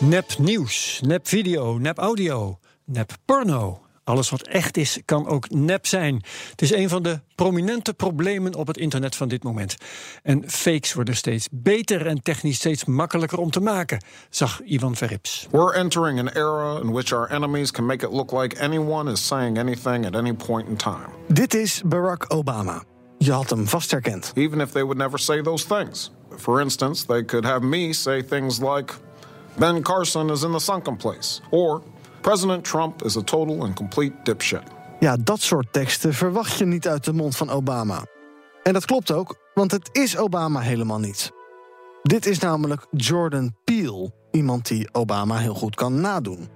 Nep 0.00 0.38
nieuws, 0.38 1.00
nep 1.06 1.28
video, 1.28 1.78
nep 1.78 1.98
audio, 1.98 2.58
nep 2.84 3.12
porno. 3.24 3.87
Alles 4.08 4.30
wat 4.30 4.42
echt 4.42 4.76
is, 4.76 4.98
kan 5.04 5.26
ook 5.26 5.50
nep 5.50 5.86
zijn. 5.86 6.22
Het 6.50 6.62
is 6.62 6.72
een 6.72 6.88
van 6.88 7.02
de 7.02 7.20
prominente 7.34 7.94
problemen 7.94 8.54
op 8.54 8.66
het 8.66 8.76
internet 8.76 9.16
van 9.16 9.28
dit 9.28 9.42
moment. 9.42 9.76
En 10.22 10.50
fakes 10.50 10.92
worden 10.92 11.16
steeds 11.16 11.48
beter 11.50 12.06
en 12.06 12.22
technisch 12.22 12.56
steeds 12.56 12.84
makkelijker 12.84 13.38
om 13.38 13.50
te 13.50 13.60
maken, 13.60 14.02
zag 14.30 14.60
Ivan 14.64 14.96
Verrips. 14.96 15.46
We're 15.50 15.74
entering 15.74 16.18
an 16.18 16.28
era 16.28 16.80
in 16.80 16.92
which 16.92 17.12
our 17.12 17.30
enemies 17.30 17.70
can 17.70 17.86
make 17.86 18.06
it 18.06 18.12
look 18.12 18.32
like 18.32 18.60
anyone 18.60 19.10
is 19.10 19.26
saying 19.26 19.58
anything 19.58 20.06
at 20.06 20.14
any 20.14 20.34
point 20.34 20.68
in 20.68 20.76
time. 20.76 21.08
Dit 21.26 21.54
is 21.54 21.82
Barack 21.84 22.24
Obama. 22.28 22.82
Je 23.18 23.32
had 23.32 23.50
hem 23.50 23.66
vast 23.66 23.90
herkend. 23.90 24.32
Even 24.34 24.60
if 24.60 24.70
they 24.70 24.82
would 24.82 24.98
never 24.98 25.18
say 25.18 25.42
those 25.42 25.66
things. 25.66 26.10
For 26.36 26.60
instance, 26.60 27.06
they 27.06 27.24
could 27.24 27.44
have 27.44 27.60
me 27.60 27.92
say 27.92 28.22
things 28.22 28.58
like 28.58 28.94
Ben 29.56 29.82
Carson 29.82 30.30
is 30.30 30.42
in 30.42 30.52
the 30.52 30.60
sunken 30.60 30.96
place 30.96 31.40
or 31.50 31.82
President 32.20 32.64
Trump 32.64 33.02
is 33.02 33.16
a 33.16 33.22
total 33.22 33.62
and 33.62 33.74
complete 33.74 34.14
dipshit. 34.22 34.62
Ja, 35.00 35.16
dat 35.16 35.40
soort 35.40 35.72
teksten 35.72 36.14
verwacht 36.14 36.58
je 36.58 36.64
niet 36.64 36.88
uit 36.88 37.04
de 37.04 37.12
mond 37.12 37.36
van 37.36 37.50
Obama. 37.50 38.04
En 38.62 38.72
dat 38.72 38.84
klopt 38.84 39.12
ook, 39.12 39.36
want 39.54 39.70
het 39.70 39.88
is 39.92 40.16
Obama 40.16 40.60
helemaal 40.60 40.98
niet. 40.98 41.30
Dit 42.02 42.26
is 42.26 42.38
namelijk 42.38 42.86
Jordan 42.90 43.56
Peele, 43.64 44.12
iemand 44.30 44.68
die 44.68 44.88
Obama 44.92 45.36
heel 45.36 45.54
goed 45.54 45.74
kan 45.74 46.00
nadoen. 46.00 46.48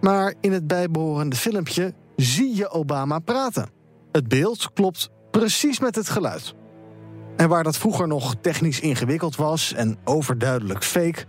Maar 0.00 0.34
in 0.40 0.52
het 0.52 0.66
bijbehorende 0.66 1.36
filmpje 1.36 1.94
zie 2.16 2.56
je 2.56 2.70
Obama 2.70 3.18
praten. 3.18 3.70
Het 4.12 4.28
beeld 4.28 4.72
klopt 4.72 5.10
precies 5.30 5.80
met 5.80 5.94
het 5.94 6.08
geluid. 6.08 6.54
En 7.36 7.48
waar 7.48 7.62
dat 7.62 7.76
vroeger 7.76 8.08
nog 8.08 8.34
technisch 8.40 8.80
ingewikkeld 8.80 9.36
was 9.36 9.72
en 9.72 9.98
overduidelijk 10.04 10.84
fake, 10.84 11.24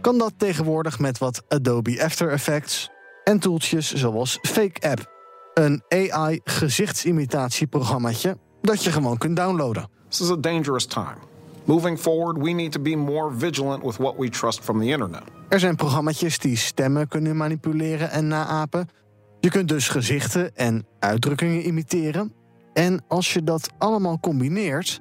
kan 0.00 0.18
dat 0.18 0.32
tegenwoordig 0.36 0.98
met 0.98 1.18
wat 1.18 1.42
Adobe 1.48 2.04
After 2.04 2.30
Effects 2.30 2.90
en 3.28 3.38
toeltjes 3.38 3.92
zoals 3.92 4.38
Fake 4.42 4.88
App, 4.88 5.10
een 5.54 5.82
AI 5.88 6.40
gezichtsimitatie-programmaatje 6.44 8.36
dat 8.60 8.84
je 8.84 8.92
gewoon 8.92 9.18
kunt 9.18 9.36
downloaden. 9.36 9.88
This 10.08 10.20
is 10.20 10.30
a 10.30 10.36
dangerous 10.36 10.86
time. 10.86 11.16
Moving 11.64 11.98
forward, 11.98 12.38
we 12.38 12.50
need 12.50 12.72
to 12.72 12.80
be 12.80 12.96
more 12.96 13.34
vigilant 13.36 13.82
with 13.82 13.96
what 13.96 14.14
we 14.16 14.28
trust 14.28 14.60
from 14.60 14.80
the 14.80 14.86
internet. 14.86 15.22
Er 15.48 15.60
zijn 15.60 15.76
programma's 15.76 16.38
die 16.38 16.56
stemmen 16.56 17.08
kunnen 17.08 17.36
manipuleren 17.36 18.10
en 18.10 18.28
naapen. 18.28 18.88
Je 19.40 19.50
kunt 19.50 19.68
dus 19.68 19.88
gezichten 19.88 20.56
en 20.56 20.86
uitdrukkingen 20.98 21.66
imiteren. 21.66 22.32
En 22.72 23.04
als 23.08 23.32
je 23.32 23.42
dat 23.42 23.70
allemaal 23.78 24.20
combineert, 24.20 25.00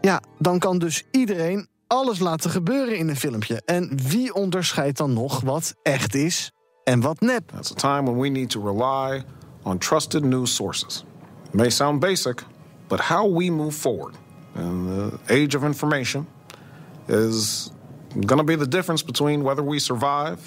ja, 0.00 0.22
dan 0.38 0.58
kan 0.58 0.78
dus 0.78 1.04
iedereen 1.10 1.68
alles 1.86 2.18
laten 2.18 2.50
gebeuren 2.50 2.96
in 2.96 3.08
een 3.08 3.16
filmpje. 3.16 3.62
En 3.64 3.98
wie 4.08 4.34
onderscheidt 4.34 4.98
dan 4.98 5.12
nog 5.12 5.40
wat 5.40 5.74
echt 5.82 6.14
is 6.14 6.52
en 6.84 7.00
wat 7.00 7.20
nep? 7.20 7.52
That's 7.52 7.70
a 7.70 7.74
time 7.74 8.06
when 8.06 8.18
we 8.18 8.30
need 8.30 8.50
to 8.50 8.60
rely 8.60 9.22
on 9.62 9.78
trusted 9.78 10.24
news 10.24 10.54
sources. 10.54 11.04
It 11.46 11.54
may 11.54 11.70
sound 11.70 12.00
basic, 12.00 12.42
But 12.88 13.00
how 13.00 13.26
we 13.26 13.50
move 13.50 13.74
forward 13.74 14.14
in 14.54 14.86
the 14.86 15.18
age 15.28 15.56
of 15.56 15.64
information 15.64 16.26
is 17.08 17.70
going 18.26 18.38
to 18.38 18.44
be 18.44 18.56
the 18.56 18.68
difference 18.68 19.02
between 19.04 19.42
whether 19.42 19.62
we 19.62 19.78
survive 19.78 20.38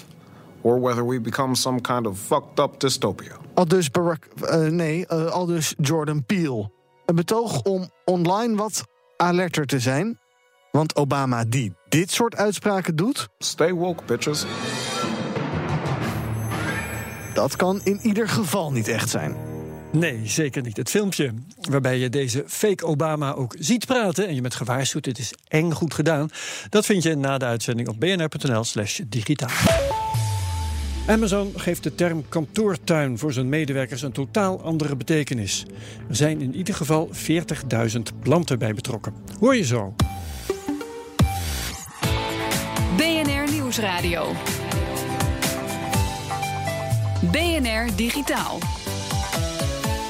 or 0.62 0.78
whether 0.78 1.04
we 1.04 1.18
become 1.18 1.54
some 1.54 1.80
kind 1.80 2.06
of 2.06 2.18
fucked 2.18 2.60
up 2.60 2.78
dystopia. 2.78 3.36
Al 3.54 3.64
dus 3.64 3.90
Barack, 3.90 4.28
eh, 4.48 4.70
nee, 4.70 5.06
eh, 5.06 5.26
al 5.26 5.46
dus 5.46 5.74
Jordan 5.78 6.24
Peele. 6.24 6.70
Een 7.06 7.14
betoog 7.14 7.62
om 7.62 7.90
online 8.04 8.56
wat 8.56 8.84
alerter 9.16 9.66
te 9.66 9.80
zijn. 9.80 10.18
Want 10.70 10.96
Obama 10.96 11.44
die 11.44 11.72
dit 11.88 12.10
soort 12.10 12.36
uitspraken 12.36 12.96
doet... 12.96 13.28
Stay 13.38 13.72
woke, 13.72 14.04
bitches. 14.04 14.46
Dat 17.38 17.56
kan 17.56 17.80
in 17.84 18.00
ieder 18.02 18.28
geval 18.28 18.72
niet 18.72 18.88
echt 18.88 19.08
zijn. 19.08 19.36
Nee, 19.92 20.20
zeker 20.24 20.62
niet. 20.62 20.76
Het 20.76 20.90
filmpje 20.90 21.34
waarbij 21.70 21.98
je 21.98 22.08
deze 22.08 22.44
fake 22.46 22.86
Obama 22.86 23.32
ook 23.32 23.54
ziet 23.58 23.86
praten... 23.86 24.28
en 24.28 24.34
je 24.34 24.42
met 24.42 24.54
gewaarschuwd, 24.54 25.04
het 25.04 25.18
is 25.18 25.32
eng 25.48 25.70
goed 25.70 25.94
gedaan... 25.94 26.28
dat 26.68 26.86
vind 26.86 27.02
je 27.02 27.16
na 27.16 27.38
de 27.38 27.44
uitzending 27.44 27.88
op 27.88 28.00
bnr.nl 28.00 28.64
slash 28.64 29.00
digitaal. 29.06 29.50
Amazon 31.06 31.52
geeft 31.56 31.82
de 31.82 31.94
term 31.94 32.28
kantoortuin 32.28 33.18
voor 33.18 33.32
zijn 33.32 33.48
medewerkers 33.48 34.02
een 34.02 34.12
totaal 34.12 34.62
andere 34.62 34.96
betekenis. 34.96 35.66
Er 36.08 36.16
zijn 36.16 36.40
in 36.40 36.54
ieder 36.54 36.74
geval 36.74 37.10
40.000 37.12 38.00
planten 38.22 38.58
bij 38.58 38.74
betrokken. 38.74 39.14
Hoor 39.40 39.56
je 39.56 39.64
zo. 39.64 39.94
BNR 42.96 43.50
Nieuwsradio. 43.50 44.34
BNR 47.22 47.96
Digitaal. 47.96 48.58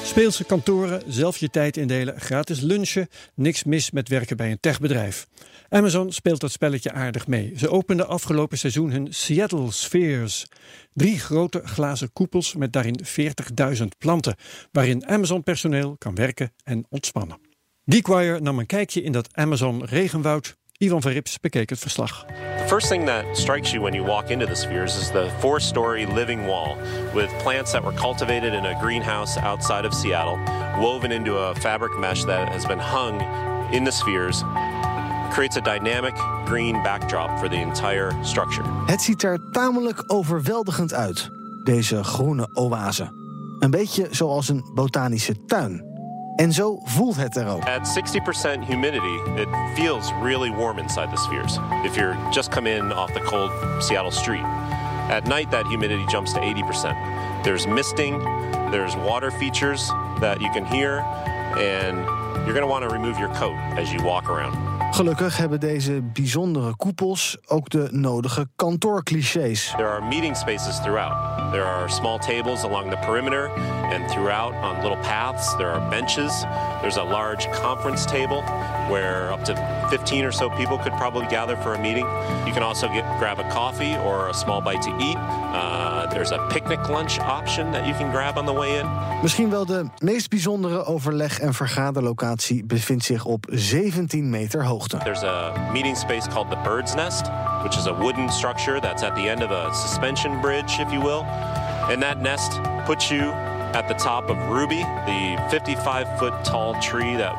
Speelse 0.03 0.43
kantoren, 0.43 1.01
zelf 1.07 1.37
je 1.37 1.49
tijd 1.49 1.77
indelen, 1.77 2.19
gratis 2.19 2.59
lunchen, 2.59 3.07
niks 3.35 3.63
mis 3.63 3.91
met 3.91 4.07
werken 4.07 4.37
bij 4.37 4.51
een 4.51 4.59
techbedrijf. 4.59 5.27
Amazon 5.69 6.11
speelt 6.11 6.39
dat 6.39 6.51
spelletje 6.51 6.91
aardig 6.91 7.27
mee. 7.27 7.53
Ze 7.57 7.69
openden 7.69 8.07
afgelopen 8.07 8.57
seizoen 8.57 8.91
hun 8.91 9.07
Seattle 9.13 9.71
Spheres. 9.71 10.47
Drie 10.93 11.19
grote 11.19 11.61
glazen 11.63 12.13
koepels 12.13 12.55
met 12.55 12.73
daarin 12.73 12.99
40.000 13.79 13.83
planten, 13.97 14.35
waarin 14.71 15.07
Amazon-personeel 15.07 15.95
kan 15.97 16.15
werken 16.15 16.53
en 16.63 16.85
ontspannen. 16.89 17.39
Geekwire 17.85 18.39
nam 18.39 18.59
een 18.59 18.65
kijkje 18.65 19.01
in 19.01 19.11
dat 19.11 19.29
Amazon 19.35 19.85
regenwoud. 19.85 20.57
Ivan 20.81 21.01
van 21.01 21.11
Rips 21.11 21.39
bekeek 21.39 21.69
het 21.69 21.79
verslag. 21.79 22.25
The 22.25 22.67
first 22.67 22.87
thing 22.87 23.05
that 23.05 23.37
strikes 23.37 23.71
you 23.71 23.83
when 23.83 23.93
you 23.93 24.05
walk 24.05 24.29
into 24.29 24.45
the 24.45 24.55
spheres 24.55 24.97
is 24.97 25.11
the 25.11 25.29
four 25.39 25.59
story 25.59 26.05
living 26.05 26.45
wall 26.45 26.77
with 27.13 27.29
plants 27.37 27.71
that 27.71 27.83
were 27.83 27.95
cultivated 27.95 28.53
in 28.53 28.65
a 28.65 28.79
greenhouse 28.79 29.39
outside 29.39 29.85
of 29.85 29.93
Seattle, 29.93 30.37
woven 30.79 31.11
into 31.11 31.37
a 31.37 31.55
fabric 31.55 31.99
mesh 31.99 32.23
that 32.23 32.47
has 32.49 32.65
been 32.65 32.79
hung 32.79 33.21
in 33.73 33.83
the 33.83 33.91
spheres. 33.91 34.43
Creates 35.31 35.57
a 35.57 35.61
dynamic 35.61 36.15
green 36.45 36.83
backdrop 36.83 37.39
for 37.39 37.49
the 37.49 37.61
entire 37.61 38.11
structure. 38.23 38.63
Het 38.85 39.01
ziet 39.01 39.23
er 39.23 39.39
tamelijk 39.51 40.03
overweldigend 40.07 40.93
uit, 40.93 41.29
deze 41.63 42.03
groene 42.03 42.49
oase. 42.53 43.11
Een 43.59 43.71
beetje 43.71 44.07
zoals 44.11 44.49
een 44.49 44.63
botanische 44.75 45.45
tuin. 45.45 45.88
En 46.39 46.53
zo 46.53 46.79
voelt 46.83 47.15
het 47.15 47.35
er 47.35 47.47
ook. 47.47 47.63
At 47.63 47.87
60% 47.87 48.67
humidity, 48.67 49.41
it 49.41 49.47
feels 49.75 50.11
really 50.21 50.51
warm 50.51 50.77
inside 50.77 51.09
the 51.09 51.17
spheres 51.17 51.57
if 51.83 51.95
you're 51.95 52.17
just 52.31 52.49
come 52.49 52.69
in 52.75 52.93
off 52.93 53.13
the 53.13 53.19
cold 53.19 53.51
Seattle 53.83 54.11
street. 54.11 54.43
At 55.09 55.27
night, 55.27 55.51
that 55.51 55.67
humidity 55.67 56.05
jumps 56.05 56.33
to 56.33 56.39
80%. 56.39 57.43
There's 57.43 57.67
misting, 57.67 58.19
there's 58.71 58.95
water 58.95 59.31
features 59.31 59.91
that 60.19 60.39
you 60.39 60.49
can 60.51 60.65
hear, 60.65 60.99
and 61.57 61.97
you're 62.45 62.53
going 62.53 62.67
to 62.67 62.71
want 62.71 62.83
to 62.83 62.89
remove 62.89 63.19
your 63.19 63.33
coat 63.35 63.57
as 63.77 63.91
you 63.91 64.01
walk 64.03 64.29
around. 64.29 64.68
Gelukkig 64.91 65.37
hebben 65.37 65.59
deze 65.59 66.01
bijzondere 66.01 66.75
koepels 66.75 67.37
ook 67.47 67.69
de 67.69 67.87
nodige 67.91 68.47
kantoorclichés. 68.55 69.73
There 69.75 69.89
are 69.89 70.05
meeting 70.05 70.37
spaces 70.37 70.75
throughout. 70.75 71.51
There 71.51 71.63
are 71.63 71.89
small 71.89 72.17
tables 72.17 72.63
along 72.63 72.89
the 72.89 72.97
perimeter 72.97 73.49
and 73.93 74.09
throughout 74.09 74.53
on 74.63 74.81
little 74.81 74.97
paths. 74.97 75.55
There 75.55 75.71
are 75.71 75.89
benches. 75.89 76.43
There's 76.81 76.97
a 76.97 77.03
large 77.03 77.49
conference 77.61 78.05
table 78.05 78.43
where 78.89 79.31
up 79.31 79.43
to 79.45 79.87
15 79.89 80.25
or 80.25 80.31
so 80.31 80.49
people 80.49 80.77
could 80.77 80.93
probably 80.93 81.25
gather 81.27 81.55
for 81.55 81.73
a 81.73 81.79
meeting. 81.79 82.05
You 82.45 82.53
can 82.53 82.63
also 82.63 82.87
get 82.87 83.05
grab 83.19 83.39
a 83.39 83.49
coffee 83.49 83.95
or 83.95 84.29
a 84.29 84.33
small 84.33 84.61
bite 84.61 84.81
to 84.81 84.97
eat. 84.99 85.17
Uh, 85.17 86.07
there's 86.09 86.31
a 86.31 86.47
picnic 86.49 86.89
lunch 86.89 87.19
option 87.19 87.71
that 87.71 87.87
you 87.87 87.93
can 87.93 88.11
grab 88.11 88.37
on 88.37 88.45
the 88.45 88.53
way 88.53 88.79
in. 88.79 88.87
Misschien 89.21 89.49
wel 89.49 89.65
de 89.65 89.85
meest 89.97 90.29
bijzondere 90.29 90.85
overleg- 90.85 91.39
en 91.39 91.53
vergaderlocatie 91.53 92.65
bevindt 92.65 93.03
zich 93.03 93.25
op 93.25 93.45
17 93.49 94.29
meter 94.29 94.65
hoogte. 94.65 94.97
There's 94.97 95.23
a 95.23 95.53
meeting 95.71 95.97
space 95.97 96.27
called 96.29 96.49
the 96.49 96.57
Bird's 96.63 96.93
Nest, 96.93 97.29
which 97.63 97.77
is 97.77 97.85
a 97.85 97.93
wooden 97.93 98.29
structure 98.29 98.79
that's 98.79 99.03
at 99.03 99.15
the 99.15 99.29
end 99.29 99.43
of 99.43 99.51
a 99.51 99.73
suspension 99.73 100.41
bridge, 100.41 100.79
if 100.79 100.91
you 100.91 101.01
will. 101.01 101.25
And 101.89 102.01
that 102.01 102.21
nest 102.21 102.59
puts 102.85 103.09
you 103.09 103.33
at 103.73 103.87
the 103.87 103.93
top 103.93 104.29
of 104.29 104.37
Ruby, 104.49 104.83
the 105.05 105.47
55 105.49 106.19
foot 106.19 106.33
tall 106.43 106.73
tree 106.81 107.15
that 107.15 107.35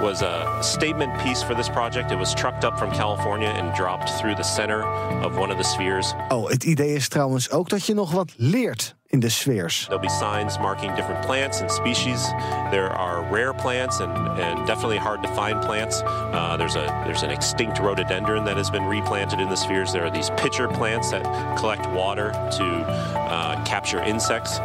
was 0.00 0.22
a 0.22 0.58
statement 0.60 1.18
piece 1.22 1.42
for 1.42 1.54
this 1.54 1.68
project. 1.68 2.10
It 2.10 2.18
was 2.18 2.34
trucked 2.34 2.64
up 2.64 2.78
from 2.78 2.90
California 2.90 3.48
and 3.48 3.74
dropped 3.74 4.10
through 4.10 4.34
the 4.34 4.42
center 4.42 4.82
of 5.24 5.36
one 5.36 5.50
of 5.50 5.56
the 5.56 5.64
spheres. 5.64 6.14
Oh, 6.28 6.48
het 6.48 6.64
idee 6.64 6.94
is 6.94 7.08
trouwens 7.08 7.50
ook 7.50 7.68
dat 7.68 7.86
je 7.86 7.94
nog 7.94 8.10
wat 8.12 8.32
leert 8.36 8.96
in 9.10 9.20
de 9.20 9.28
sfeers. 9.28 9.86
There'll 9.86 10.02
be 10.02 10.08
signs 10.08 10.58
marking 10.58 10.94
different 10.94 11.24
plants 11.24 11.60
and 11.60 11.70
species. 11.70 12.28
There 12.70 12.90
are 12.90 13.22
rare 13.32 13.54
plants 13.54 14.00
and, 14.00 14.12
and 14.12 14.66
definitely 14.66 14.98
hard 14.98 15.22
to 15.22 15.28
find 15.34 15.62
plants. 15.62 16.02
Uh, 16.04 16.56
there's 16.58 16.76
a 16.76 16.84
there's 17.06 17.22
an 17.22 17.30
extinct 17.30 17.78
rhododendron 17.78 18.44
that 18.44 18.58
has 18.58 18.68
been 18.68 18.84
replanted 18.84 19.40
in 19.40 19.48
the 19.48 19.56
spheres. 19.56 19.92
There 19.94 20.04
are 20.04 20.10
these 20.10 20.28
pitcher 20.36 20.68
plants 20.68 21.10
that 21.10 21.24
collect 21.58 21.88
water 21.90 22.32
to 22.32 22.64
uh, 23.18 23.64
capture 23.64 24.00
insects. 24.02 24.58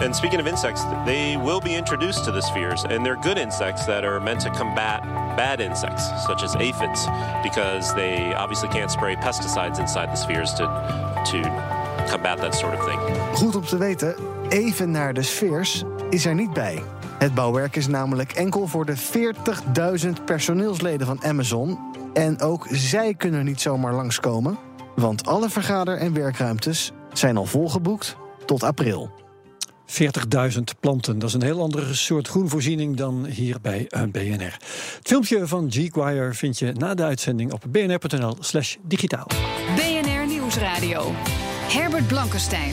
And 0.00 0.16
speaking 0.16 0.40
of 0.40 0.46
insects, 0.46 0.82
they 1.04 1.36
will 1.36 1.60
be 1.60 1.74
introduced 1.74 2.24
to 2.24 2.32
the 2.32 2.40
spheres, 2.40 2.84
and 2.84 3.04
they're 3.04 3.16
good 3.20 3.36
insects 3.36 3.84
that 3.84 4.02
are 4.02 4.18
meant 4.18 4.40
to 4.40 4.50
combat 4.50 5.02
bad 5.36 5.60
insects, 5.60 6.08
such 6.24 6.42
as 6.42 6.56
aphids, 6.56 7.06
because 7.42 7.94
they 7.94 8.32
obviously 8.32 8.70
can't 8.70 8.90
spray 8.90 9.14
pesticides 9.14 9.78
inside 9.78 10.06
the 10.06 10.16
spheres 10.16 10.54
to 10.54 10.64
to 11.26 11.79
combat 12.10 12.38
that 12.40 12.54
sort 12.54 12.74
of 12.74 12.84
thing. 12.84 13.00
Goed 13.34 13.56
om 13.56 13.64
te 13.64 13.76
weten, 13.76 14.14
even 14.48 14.90
naar 14.90 15.14
de 15.14 15.22
sfeers 15.22 15.82
is 16.10 16.26
er 16.26 16.34
niet 16.34 16.52
bij. 16.52 16.82
Het 17.18 17.34
bouwwerk 17.34 17.76
is 17.76 17.86
namelijk 17.86 18.32
enkel 18.32 18.66
voor 18.66 18.86
de 18.86 18.96
40.000 18.96 20.24
personeelsleden 20.24 21.06
van 21.06 21.24
Amazon. 21.24 21.78
En 22.14 22.40
ook 22.40 22.66
zij 22.70 23.14
kunnen 23.14 23.44
niet 23.44 23.60
zomaar 23.60 23.94
langskomen, 23.94 24.58
want 24.96 25.26
alle 25.26 25.50
vergader- 25.50 25.98
en 25.98 26.14
werkruimtes 26.14 26.92
zijn 27.12 27.36
al 27.36 27.44
volgeboekt 27.44 28.16
tot 28.46 28.62
april. 28.62 29.10
40.000 29.90 30.60
planten. 30.80 31.18
Dat 31.18 31.28
is 31.28 31.34
een 31.34 31.42
heel 31.42 31.60
andere 31.60 31.94
soort 31.94 32.28
groenvoorziening 32.28 32.96
dan 32.96 33.26
hier 33.26 33.56
bij 33.62 33.86
eh, 33.88 34.02
BNR. 34.02 34.56
Het 34.96 35.00
filmpje 35.02 35.46
van 35.46 35.70
G-Wire 35.70 36.34
vind 36.34 36.58
je 36.58 36.72
na 36.72 36.94
de 36.94 37.02
uitzending 37.02 37.52
op 37.52 37.64
bnr.nl 37.68 38.36
slash 38.40 38.76
digitaal. 38.82 39.26
BNR 39.76 40.26
Nieuwsradio. 40.26 41.12
Herbert 41.70 42.06
Blankenstein. 42.06 42.72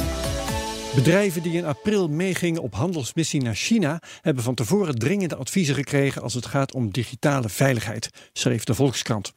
Bedrijven 0.96 1.42
die 1.42 1.58
in 1.58 1.66
april 1.66 2.08
meegingen 2.08 2.62
op 2.62 2.74
handelsmissie 2.74 3.42
naar 3.42 3.56
China 3.56 4.02
hebben 4.22 4.44
van 4.44 4.56
tevoren 4.56 4.96
dringende 4.96 5.36
adviezen 5.36 5.76
gekregen 5.76 6.22
als 6.22 6.34
het 6.34 6.46
gaat 6.46 6.74
om 6.74 6.92
digitale 6.92 7.50
veiligheid, 7.50 8.10
schreef 8.34 8.64
de 8.64 8.74
Volkskrant. 8.74 9.34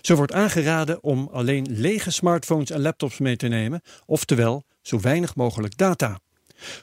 Zo 0.00 0.14
wordt 0.14 0.32
aangeraden 0.32 1.02
om 1.02 1.28
alleen 1.32 1.66
lege 1.70 2.10
smartphones 2.10 2.70
en 2.70 2.80
laptops 2.80 3.18
mee 3.18 3.36
te 3.36 3.48
nemen, 3.48 3.80
oftewel 4.06 4.64
zo 4.82 5.00
weinig 5.00 5.34
mogelijk 5.34 5.76
data. 5.76 6.20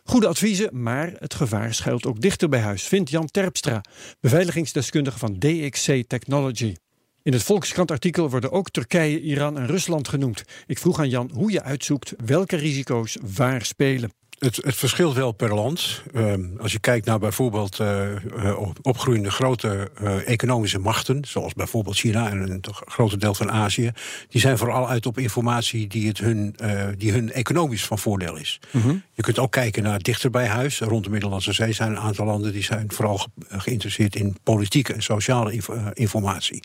Goede 0.04 0.28
adviezen, 0.28 0.82
maar 0.82 1.14
het 1.18 1.34
gevaar 1.34 1.74
schuilt 1.74 2.06
ook 2.06 2.22
dichter 2.22 2.50
bij 2.50 2.62
huis, 2.62 2.84
vindt 2.84 3.10
Jan 3.10 3.28
Terpstra, 3.28 3.82
beveiligingsdeskundige 4.20 5.20
van 5.20 5.40
DXC 5.40 6.04
Technology. 6.08 6.76
In 7.24 7.34
het 7.34 7.44
Volkskrant-artikel 7.44 8.30
worden 8.30 8.52
ook 8.52 8.70
Turkije, 8.70 9.22
Iran 9.22 9.58
en 9.58 9.68
Rusland 9.68 10.08
genoemd. 10.08 10.44
Ik 10.68 10.78
vroeg 10.78 11.00
aan 11.00 11.10
Jan 11.10 11.30
hoe 11.34 11.52
je 11.52 11.64
uitzoekt 11.64 12.14
welke 12.26 12.56
risico's 12.56 13.18
waar 13.36 13.66
spelen. 13.66 14.12
Het, 14.40 14.56
het 14.56 14.76
verschilt 14.76 15.16
wel 15.16 15.32
per 15.32 15.54
land. 15.54 16.02
Um, 16.16 16.56
als 16.60 16.72
je 16.72 16.80
kijkt 16.80 17.06
naar 17.06 17.20
bijvoorbeeld 17.20 17.80
uh, 17.80 18.10
uh, 18.38 18.70
opgroeiende 18.82 19.32
grote 19.32 19.90
uh, 20.02 20.28
economische 20.28 20.80
machten, 20.80 21.26
zoals 21.28 21.54
bijvoorbeeld 21.54 21.96
China 21.96 22.30
en 22.30 22.52
een 22.52 22.64
groot 22.86 23.22
deel 23.22 23.34
van 23.34 23.52
Azië, 23.52 23.92
die 24.30 24.42
zijn 24.42 24.58
vooral 24.58 24.90
uit 24.90 25.06
op 25.06 25.18
informatie 25.18 25.88
die, 25.88 26.08
het 26.08 26.18
hun, 26.18 26.56
die 26.98 27.12
hun 27.12 27.32
economisch 27.32 27.86
van 27.86 28.00
voordeel 28.00 28.36
is. 28.36 28.60
Mm 28.72 28.82
-hmm. 28.82 29.04
Je 29.14 29.22
kunt 29.22 29.40
ook 29.40 29.52
kijken 29.52 29.84
naar 29.84 30.00
dichter 30.00 30.30
bij 30.30 30.48
huis. 30.48 30.80
Rond 30.80 31.04
de 31.04 31.10
Middellandse 31.10 31.54
Zee 31.54 31.74
zijn 31.74 31.92
een 31.92 31.98
aantal 31.98 32.26
landen 32.26 32.54
die 32.54 32.64
zijn 32.64 32.92
vooral 32.92 33.18
ge 33.18 33.30
geïnteresseerd 33.48 34.16
in 34.16 34.38
politieke 34.44 34.94
en 34.94 35.04
sociale 35.04 35.54
inf 35.54 35.70
informatie. 35.94 36.64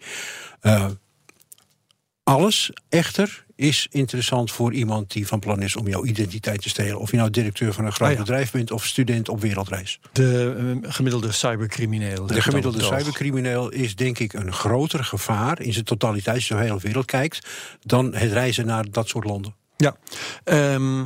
Alles 2.23 2.71
echter 2.89 3.47
is 3.59 3.87
interessant 3.91 4.53
voor 4.53 4.73
iemand 4.73 5.13
die 5.13 5.27
van 5.27 5.39
plan 5.39 5.63
is 5.63 5.77
om 5.77 5.89
jouw 5.89 6.05
identiteit 6.05 6.63
te 6.63 6.69
stelen. 6.69 6.99
Of 6.99 7.11
je 7.11 7.17
nou 7.17 7.31
directeur 7.31 7.73
van 7.73 7.85
een 7.85 7.93
groot 7.93 8.09
Ah, 8.09 8.15
ja. 8.15 8.21
bedrijf 8.21 8.51
bent 8.51 8.71
of 8.71 8.87
student 8.87 9.29
op 9.29 9.41
wereldreis. 9.41 10.01
De 10.13 10.55
eh, 10.83 10.93
gemiddelde 10.93 11.33
cybercrimineel. 11.33 12.27
De 12.27 12.43
gemiddelde 12.43 12.83
cybercrimineel 12.83 13.69
is 13.69 13.97
denk 13.97 14.19
ik 14.19 14.33
een 14.33 14.53
groter 14.53 15.05
gevaar 15.05 15.61
in 15.61 15.73
zijn 15.73 15.85
totaliteit, 15.85 16.37
als 16.37 16.49
je 16.49 16.55
de 16.55 16.61
hele 16.61 16.79
wereld 16.79 17.05
kijkt, 17.05 17.47
dan 17.81 18.15
het 18.15 18.33
reizen 18.33 18.67
naar 18.67 18.91
dat 18.91 19.09
soort 19.09 19.25
landen. 19.25 19.55
Ja, 19.77 19.97
ehm, 20.45 21.05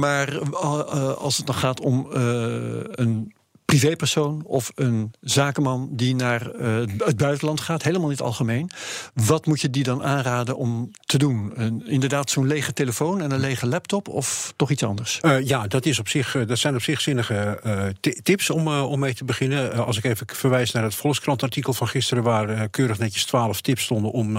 maar 0.00 0.28
eh, 0.28 0.42
eh, 0.42 1.12
als 1.12 1.36
het 1.36 1.46
dan 1.46 1.54
gaat 1.54 1.80
om 1.80 2.06
een 2.10 3.34
privépersoon 3.70 4.42
of 4.44 4.72
een 4.74 5.12
zakenman 5.20 5.88
die 5.92 6.14
naar 6.14 6.50
eh, 6.50 6.76
het 6.98 7.16
buitenland 7.16 7.60
gaat, 7.60 7.82
helemaal 7.82 8.08
niet 8.08 8.20
algemeen. 8.20 8.70
Wat 9.14 9.46
moet 9.46 9.60
je 9.60 9.70
die 9.70 9.82
dan 9.82 10.02
aanraden 10.02 10.56
om 10.56 10.90
te 11.00 11.18
doen? 11.18 11.52
Een, 11.54 11.86
inderdaad, 11.86 12.30
zo'n 12.30 12.46
lege 12.46 12.72
telefoon 12.72 13.20
en 13.20 13.30
een 13.30 13.40
lege 13.40 13.66
laptop 13.66 14.08
of 14.08 14.52
toch 14.56 14.70
iets 14.70 14.82
anders? 14.82 15.20
Eh, 15.20 15.46
ja, 15.46 15.66
dat, 15.66 15.86
is 15.86 15.98
op 15.98 16.08
zich, 16.08 16.34
eh, 16.34 16.46
dat 16.46 16.58
zijn 16.58 16.74
op 16.74 16.82
zich 16.82 17.00
zinnige 17.00 17.60
ti- 18.00 18.22
tips 18.22 18.50
om, 18.50 18.68
om 18.68 18.98
mee 18.98 19.14
te 19.14 19.24
beginnen. 19.24 19.86
Als 19.86 19.96
ik 19.96 20.04
even 20.04 20.26
verwijs 20.26 20.72
naar 20.72 20.82
het 20.82 20.94
Volkskrant-artikel 20.94 21.72
van 21.72 21.88
gisteren... 21.88 22.22
waar 22.22 22.68
keurig 22.68 22.98
netjes 22.98 23.24
twaalf 23.24 23.60
tips 23.60 23.82
stonden 23.82 24.10
om 24.10 24.38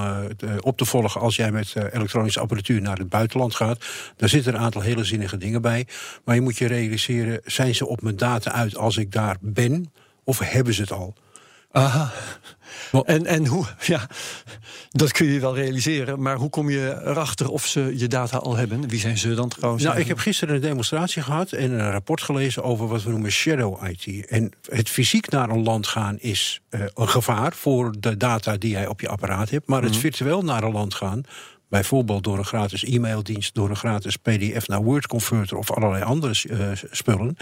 op 0.60 0.78
te 0.78 0.86
volgen... 0.86 1.22
als 1.22 1.36
jij 1.36 1.52
met 1.52 1.74
elektronische 1.92 2.40
apparatuur 2.40 2.82
naar 2.82 2.98
het 2.98 3.10
buitenland 3.10 3.56
gaat. 3.56 3.86
Daar 4.16 4.30
zitten 4.30 4.54
een 4.54 4.60
aantal 4.60 4.82
hele 4.82 5.04
zinnige 5.04 5.38
dingen 5.38 5.62
bij. 5.62 5.88
Maar 6.26 6.36
je 6.36 6.42
moet 6.42 6.58
je 6.58 6.68
realiseren, 6.68 7.42
zijn 7.46 7.76
ze 7.76 7.88
op 7.88 8.02
mijn 8.02 8.16
data 8.18 8.52
uit 8.52 8.78
als 8.78 8.98
ik 8.98 9.12
daar 9.12 9.21
ben? 9.42 9.92
Of 10.24 10.40
hebben 10.40 10.74
ze 10.74 10.82
het 10.82 10.92
al? 10.92 11.14
Aha. 11.72 12.12
En, 13.06 13.26
en 13.26 13.46
hoe, 13.48 13.66
ja, 13.94 14.08
dat 14.90 15.12
kun 15.12 15.26
je 15.28 15.40
wel 15.40 15.56
realiseren. 15.56 16.22
Maar 16.22 16.36
hoe 16.36 16.50
kom 16.50 16.70
je 16.70 17.02
erachter 17.06 17.50
of 17.50 17.66
ze 17.68 17.94
je 17.98 18.08
data 18.08 18.38
al 18.38 18.56
hebben? 18.56 18.88
Wie 18.88 19.00
zijn 19.00 19.18
ze 19.18 19.34
dan 19.34 19.50
trouwens? 19.50 19.84
Nou, 19.84 20.00
ik 20.00 20.08
heb 20.08 20.18
gisteren 20.18 20.56
een 20.56 20.62
demonstratie 20.62 21.22
gehad 21.22 21.52
en 21.52 21.72
een 21.72 21.92
rapport 21.92 22.22
gelezen 22.22 22.64
over 22.64 22.88
wat 22.88 23.04
we 23.04 23.10
noemen 23.10 23.32
shadow 23.32 23.88
IT. 23.90 24.26
En 24.28 24.52
het 24.70 24.90
fysiek 24.90 25.30
naar 25.30 25.50
een 25.50 25.64
land 25.64 25.88
gaan 25.88 26.20
is 26.20 26.62
eh, 26.70 26.82
een 26.94 27.10
gevaar 27.10 27.54
voor 27.54 27.96
de 28.00 28.18
data 28.18 28.58
die 28.58 28.72
jij 28.72 28.88
op 28.88 29.02
je 29.02 29.08
apparaat 29.10 29.50
hebt. 29.50 29.68
Maar 29.68 29.82
het 29.82 29.92
Mhm. 29.92 30.00
virtueel 30.00 30.42
naar 30.42 30.64
een 30.64 30.72
land 30.72 30.94
gaan, 30.94 31.24
bijvoorbeeld 31.70 32.24
door 32.24 32.38
een 32.38 32.46
gratis 32.46 32.84
e-maildienst, 32.84 33.54
door 33.54 33.70
een 33.70 33.76
gratis 33.76 34.16
PDF 34.16 34.68
naar 34.68 34.84
Word 34.84 35.08
converter 35.08 35.58
of 35.58 35.72
allerlei 35.72 36.04
andere 36.04 36.34
eh, 36.50 36.72
spullen. 36.92 37.38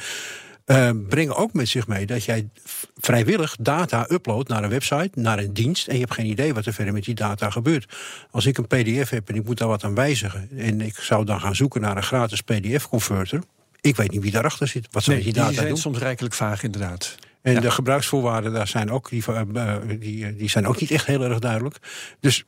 Eh, 0.69 0.89
brengen 1.09 1.35
ook 1.35 1.53
met 1.53 1.67
zich 1.67 1.87
mee 1.87 2.05
dat 2.05 2.23
jij 2.23 2.49
vrijwillig 2.97 3.55
data 3.59 4.05
uploadt 4.09 4.49
naar 4.49 4.63
een 4.63 4.69
website, 4.69 5.09
naar 5.13 5.39
een 5.39 5.53
dienst. 5.53 5.87
En 5.87 5.93
je 5.93 5.99
hebt 5.99 6.13
geen 6.13 6.25
idee 6.25 6.53
wat 6.53 6.65
er 6.65 6.73
verder 6.73 6.93
met 6.93 7.03
die 7.03 7.15
data 7.15 7.49
gebeurt. 7.49 7.97
Als 8.31 8.45
ik 8.45 8.57
een 8.57 8.67
PDF 8.67 9.09
heb 9.09 9.29
en 9.29 9.35
ik 9.35 9.45
moet 9.45 9.57
daar 9.57 9.67
wat 9.67 9.83
aan 9.83 9.95
wijzigen. 9.95 10.49
en 10.57 10.81
ik 10.81 10.95
zou 10.95 11.25
dan 11.25 11.39
gaan 11.41 11.55
zoeken 11.55 11.81
naar 11.81 11.97
een 11.97 12.03
gratis 12.03 12.41
PDF-converter. 12.41 13.41
Ik 13.81 13.95
weet 13.95 14.11
niet 14.11 14.21
wie 14.21 14.31
daarachter 14.31 14.67
zit. 14.67 14.87
Wat 14.91 15.05
Nee, 15.05 15.15
die 15.15 15.25
die 15.25 15.33
data 15.33 15.53
zijn 15.53 15.67
doen? 15.67 15.77
soms 15.77 15.97
rijkelijk 15.97 16.33
vaag, 16.33 16.63
inderdaad. 16.63 17.15
En 17.41 17.61
de 17.61 17.71
gebruiksvoorwaarden 17.71 18.53
daar 18.53 18.67
zijn 18.67 18.91
ook, 18.91 19.09
die, 19.09 19.23
eh, 19.27 19.41
eh, 19.53 19.77
die, 19.99 20.35
die 20.35 20.49
zijn 20.49 20.67
ook 20.67 20.79
niet 20.79 20.91
echt 20.91 21.05
heel 21.05 21.23
erg 21.23 21.39
duidelijk. 21.39 21.77
Dus 22.19 22.45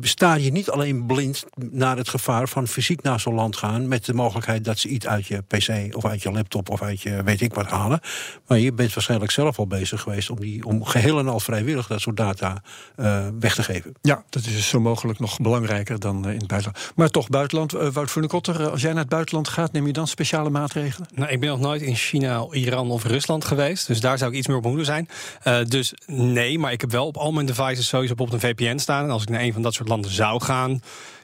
sta 0.00 0.34
je 0.34 0.52
niet 0.52 0.70
alleen 0.70 1.06
blind 1.06 1.44
naar 1.70 1.96
het 1.96 2.08
gevaar 2.08 2.48
van 2.48 2.68
fysiek 2.68 3.02
naar 3.02 3.20
zo'n 3.20 3.34
land 3.34 3.56
gaan... 3.56 3.88
met 3.88 4.04
de 4.04 4.14
mogelijkheid 4.14 4.64
dat 4.64 4.78
ze 4.78 4.88
iets 4.88 5.06
uit 5.06 5.26
je 5.26 5.42
pc 5.42 5.96
of 5.96 6.04
uit 6.04 6.22
je 6.22 6.32
laptop 6.32 6.70
of 6.70 6.82
uit 6.82 7.00
je 7.00 7.22
weet 7.22 7.40
ik 7.40 7.54
wat 7.54 7.66
halen. 7.66 8.00
Maar 8.46 8.58
je 8.58 8.72
bent 8.72 8.94
waarschijnlijk 8.94 9.30
zelf 9.30 9.58
al 9.58 9.66
bezig 9.66 10.00
geweest... 10.00 10.30
om, 10.30 10.40
die, 10.40 10.64
om 10.64 10.84
geheel 10.84 11.18
en 11.18 11.28
al 11.28 11.40
vrijwillig 11.40 11.86
dat 11.86 12.00
soort 12.00 12.16
data 12.16 12.62
eh, 12.96 13.26
weg 13.38 13.54
te 13.54 13.62
geven. 13.62 13.92
Ja, 14.02 14.24
dat 14.28 14.44
is 14.44 14.52
dus 14.52 14.68
zo 14.68 14.80
mogelijk 14.80 15.18
nog 15.18 15.40
belangrijker 15.40 15.98
dan 15.98 16.24
eh, 16.24 16.32
in 16.32 16.38
het 16.38 16.48
buitenland. 16.48 16.92
Maar 16.94 17.08
toch, 17.08 17.28
buitenland, 17.28 17.72
eh, 17.72 17.88
Wout 17.88 18.26
Kotter, 18.26 18.70
als 18.70 18.80
jij 18.80 18.90
naar 18.90 19.00
het 19.00 19.08
buitenland 19.08 19.48
gaat, 19.48 19.72
neem 19.72 19.86
je 19.86 19.92
dan 19.92 20.06
speciale 20.06 20.50
maatregelen? 20.50 21.08
Nou, 21.14 21.30
ik 21.30 21.40
ben 21.40 21.48
nog 21.48 21.60
nooit 21.60 21.82
in 21.82 21.94
China, 21.94 22.46
Iran 22.50 22.90
of 22.90 23.04
Rusland 23.04 23.44
geweest. 23.44 23.86
Dus 23.86 24.00
daar 24.00 24.18
zou 24.18 24.30
ik 24.30 24.36
iets 24.36 24.46
meer 24.46 24.56
op 24.56 24.64
hoede 24.64 24.84
zijn. 24.84 25.08
Eh, 25.42 25.64
dus 25.64 25.94
nee, 26.06 26.58
maar 26.58 26.72
ik 26.72 26.80
heb 26.80 26.90
wel 26.90 27.06
op 27.06 27.16
al 27.16 27.32
mijn 27.32 27.46
devices 27.46 27.88
sowieso 27.88 28.14
op 28.16 28.32
een 28.32 28.40
VPN 28.40 28.78
staan. 28.78 29.04
En 29.04 29.10
als 29.10 29.22
ik 29.22 29.28
naar 29.28 29.44
een 29.48 29.54
van 29.54 29.62
dat 29.62 29.74
soort 29.74 29.88
landen 29.88 30.10
zou 30.10 30.42
gaan... 30.42 30.80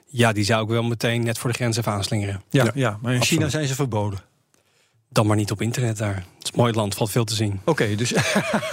ja, 0.07 0.33
die 0.33 0.45
zou 0.45 0.63
ik 0.63 0.69
wel 0.69 0.83
meteen 0.83 1.25
net 1.25 1.39
voor 1.39 1.51
de 1.51 1.57
grens 1.57 1.77
even 1.77 1.93
aanslingeren. 1.93 2.43
Ja, 2.51 2.71
ja, 2.75 2.99
maar 3.03 3.15
in 3.15 3.23
China 3.23 3.49
zijn 3.49 3.67
ze 3.67 3.75
verboden. 3.75 4.19
Dan 5.09 5.27
maar 5.27 5.37
niet 5.37 5.51
op 5.51 5.63
internet 5.63 5.97
daar. 5.97 6.15
Het 6.15 6.25
is 6.43 6.51
een 6.51 6.61
mooi 6.61 6.73
land, 6.73 6.95
valt 6.95 7.11
veel 7.11 7.25
te 7.25 7.35
zien. 7.35 7.61
Oké, 7.65 7.95
dus... 7.95 8.15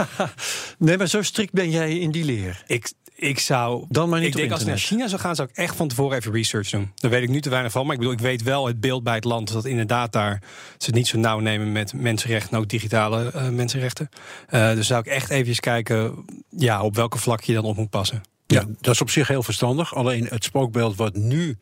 nee, 0.78 0.98
maar 0.98 1.08
zo 1.08 1.22
strikt 1.22 1.54
ben 1.54 1.70
jij 1.70 1.98
in 1.98 2.12
die 2.12 2.26
leer. 2.26 2.64
Ik, 2.68 2.92
ik 3.16 3.40
zou... 3.40 3.86
Dan 3.90 4.10
maar 4.10 4.20
niet 4.20 4.28
ik 4.28 4.34
op 4.34 4.40
denk 4.40 4.52
als 4.52 4.62
ik 4.62 4.68
naar. 4.68 4.78
China 4.78 5.08
zou 5.08 5.22
gaan, 5.22 5.36
zou 5.36 5.50
ik 5.52 5.58
echt 5.58 5.76
van 5.76 5.88
tevoren 5.88 6.18
even 6.18 6.32
research 6.32 6.70
doen. 6.70 6.92
Daar 6.96 7.12
weet 7.12 7.24
ik 7.24 7.30
nu 7.30 7.42
te 7.42 7.50
weinig 7.50 7.72
van. 7.72 7.84
Maar 7.84 7.94
ik 7.94 8.00
bedoel, 8.00 8.14
ik 8.14 8.20
weet 8.20 8.44
wel 8.44 8.68
het 8.68 8.80
beeld 8.80 9.04
bij 9.04 9.16
het 9.16 9.24
land. 9.24 9.52
Dat 9.52 9.66
inderdaad 9.66 10.14
daar 10.14 10.42
ze 10.78 10.86
het 10.86 10.96
niet 10.96 11.08
zo 11.08 11.18
nauw 11.18 11.40
nemen 11.40 11.72
met 11.72 11.94
mensenrechten. 11.94 12.58
Ook 12.58 12.70
digitale 12.70 13.32
eh, 13.32 13.50
mensenrechten. 13.50 14.10
Eh, 14.48 14.74
dus 14.74 14.88
zou 14.88 15.00
ik 15.00 15.08
echt 15.08 15.30
even 15.30 15.56
kijken 15.56 16.26
ja, 16.50 16.82
op 16.82 16.96
welke 16.96 17.18
vlak 17.18 17.42
je 17.42 17.54
dan 17.54 17.64
op 17.64 17.76
moet 17.76 17.90
passen. 17.90 18.22
Ja, 18.52 18.66
dat 18.82 18.94
is 18.94 19.02
op 19.02 19.10
zich 19.10 19.28
heel 19.28 19.44
verstandig. 19.44 19.96
Alleen 19.96 20.26
het 20.30 20.44
spookbeeld 20.44 20.96
wat 20.96 21.16
nu 21.16 21.58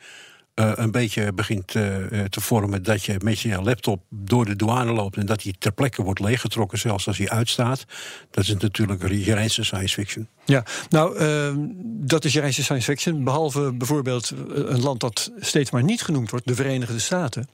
eh, 0.60 0.72
een 0.76 0.92
beetje 0.92 1.34
begint 1.34 1.76
eh, 1.76 2.22
eh, 2.22 2.26
te 2.26 2.42
vormen... 2.42 2.84
dat 2.84 3.04
je 3.04 3.16
met 3.24 3.40
je 3.40 3.62
laptop 3.62 4.02
door 4.10 4.46
de 4.46 4.56
douane 4.56 4.92
loopt... 4.92 5.18
en 5.18 5.26
dat 5.26 5.42
die 5.42 5.56
ter 5.60 5.72
plekke 5.72 6.04
wordt 6.04 6.20
leeggetrokken, 6.20 6.78
zelfs 6.78 7.08
als 7.08 7.18
hij 7.18 7.30
uitstaat... 7.30 7.86
dat 8.32 8.44
is 8.44 8.56
natuurlijk 8.58 9.08
je 9.10 9.34
reinste 9.34 9.64
science 9.64 9.94
fiction. 9.94 10.28
Ja, 10.46 10.64
nou, 10.90 11.18
ehm, 11.18 11.58
dat 11.84 12.26
is 12.26 12.36
reis 12.36 12.64
science 12.64 12.92
fiction. 12.92 13.24
Behalve 13.24 13.74
bijvoorbeeld 13.74 14.34
een 14.48 14.82
land 14.82 15.00
dat 15.00 15.32
steeds 15.40 15.72
maar 15.72 15.84
niet 15.84 16.02
genoemd 16.02 16.30
wordt, 16.30 16.48
de 16.48 16.56
Verenigde 16.56 17.00
Staten. 17.00 17.50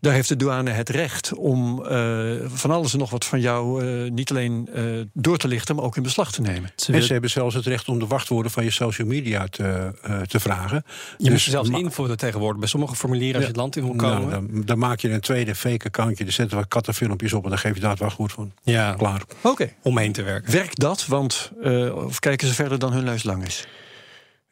Daar 0.00 0.12
heeft 0.12 0.28
de 0.28 0.36
douane 0.36 0.70
het 0.70 0.88
recht 0.88 1.34
om 1.34 1.84
eh, 1.84 2.30
van 2.46 2.70
alles 2.70 2.92
en 2.92 2.98
nog 2.98 3.10
wat 3.10 3.24
van 3.24 3.40
jou 3.40 3.86
eh, 3.86 4.10
niet 4.10 4.30
alleen 4.30 4.68
eh, 4.72 4.84
door 5.12 5.36
te 5.38 5.48
lichten, 5.48 5.76
maar 5.76 5.84
ook 5.84 5.96
in 5.96 6.02
beslag 6.02 6.32
te 6.32 6.40
nemen. 6.40 6.72
En 6.86 7.02
ze 7.02 7.12
hebben 7.12 7.30
zelfs 7.30 7.54
het 7.54 7.66
recht 7.66 7.88
om 7.88 7.98
de 7.98 8.06
wachtwoorden 8.06 8.52
van 8.52 8.64
je 8.64 8.70
social 8.70 9.06
media 9.06 9.46
te, 9.46 9.92
eh, 10.02 10.20
te 10.20 10.40
vragen. 10.40 10.84
Je 10.86 11.14
moet 11.18 11.30
Dus 11.30 11.44
ze 11.44 11.50
zelfs 11.50 11.70
ma- 11.70 11.78
invullen 11.78 12.16
tegenwoordig. 12.16 12.40
Bij 12.58 12.68
sommige 12.68 12.94
formulieren 12.96 13.34
als 13.34 13.42
je 13.42 13.48
het 13.48 13.56
land 13.60 13.76
in 13.76 13.84
wil 13.84 13.94
komen. 13.94 14.28
Nou, 14.28 14.30
dan, 14.30 14.62
dan 14.64 14.78
maak 14.78 15.00
je 15.00 15.10
een 15.10 15.20
tweede 15.20 15.54
fake 15.54 15.86
accountje, 15.86 16.24
er 16.24 16.32
zetten 16.32 16.56
wat 16.56 16.68
kattenfilmpjes 16.68 17.32
op... 17.32 17.44
en 17.44 17.48
dan 17.48 17.58
geef 17.58 17.74
je 17.74 17.80
daar 17.80 17.90
het 17.90 17.98
wachtwoord 17.98 18.32
van. 18.32 18.52
ja, 18.62 18.94
Klaar. 18.94 19.22
Oké. 19.42 19.72
omheen 19.82 20.12
te 20.12 20.22
werken. 20.22 20.52
Werkt 20.52 20.80
dat? 20.80 21.06
Want, 21.06 21.50
eh, 21.62 21.94
of 21.94 22.18
kijken 22.18 22.48
ze 22.48 22.54
verder 22.54 22.78
dan 22.78 22.92
hun 22.92 23.04
luis 23.04 23.22
lang 23.22 23.46
is? 23.46 23.66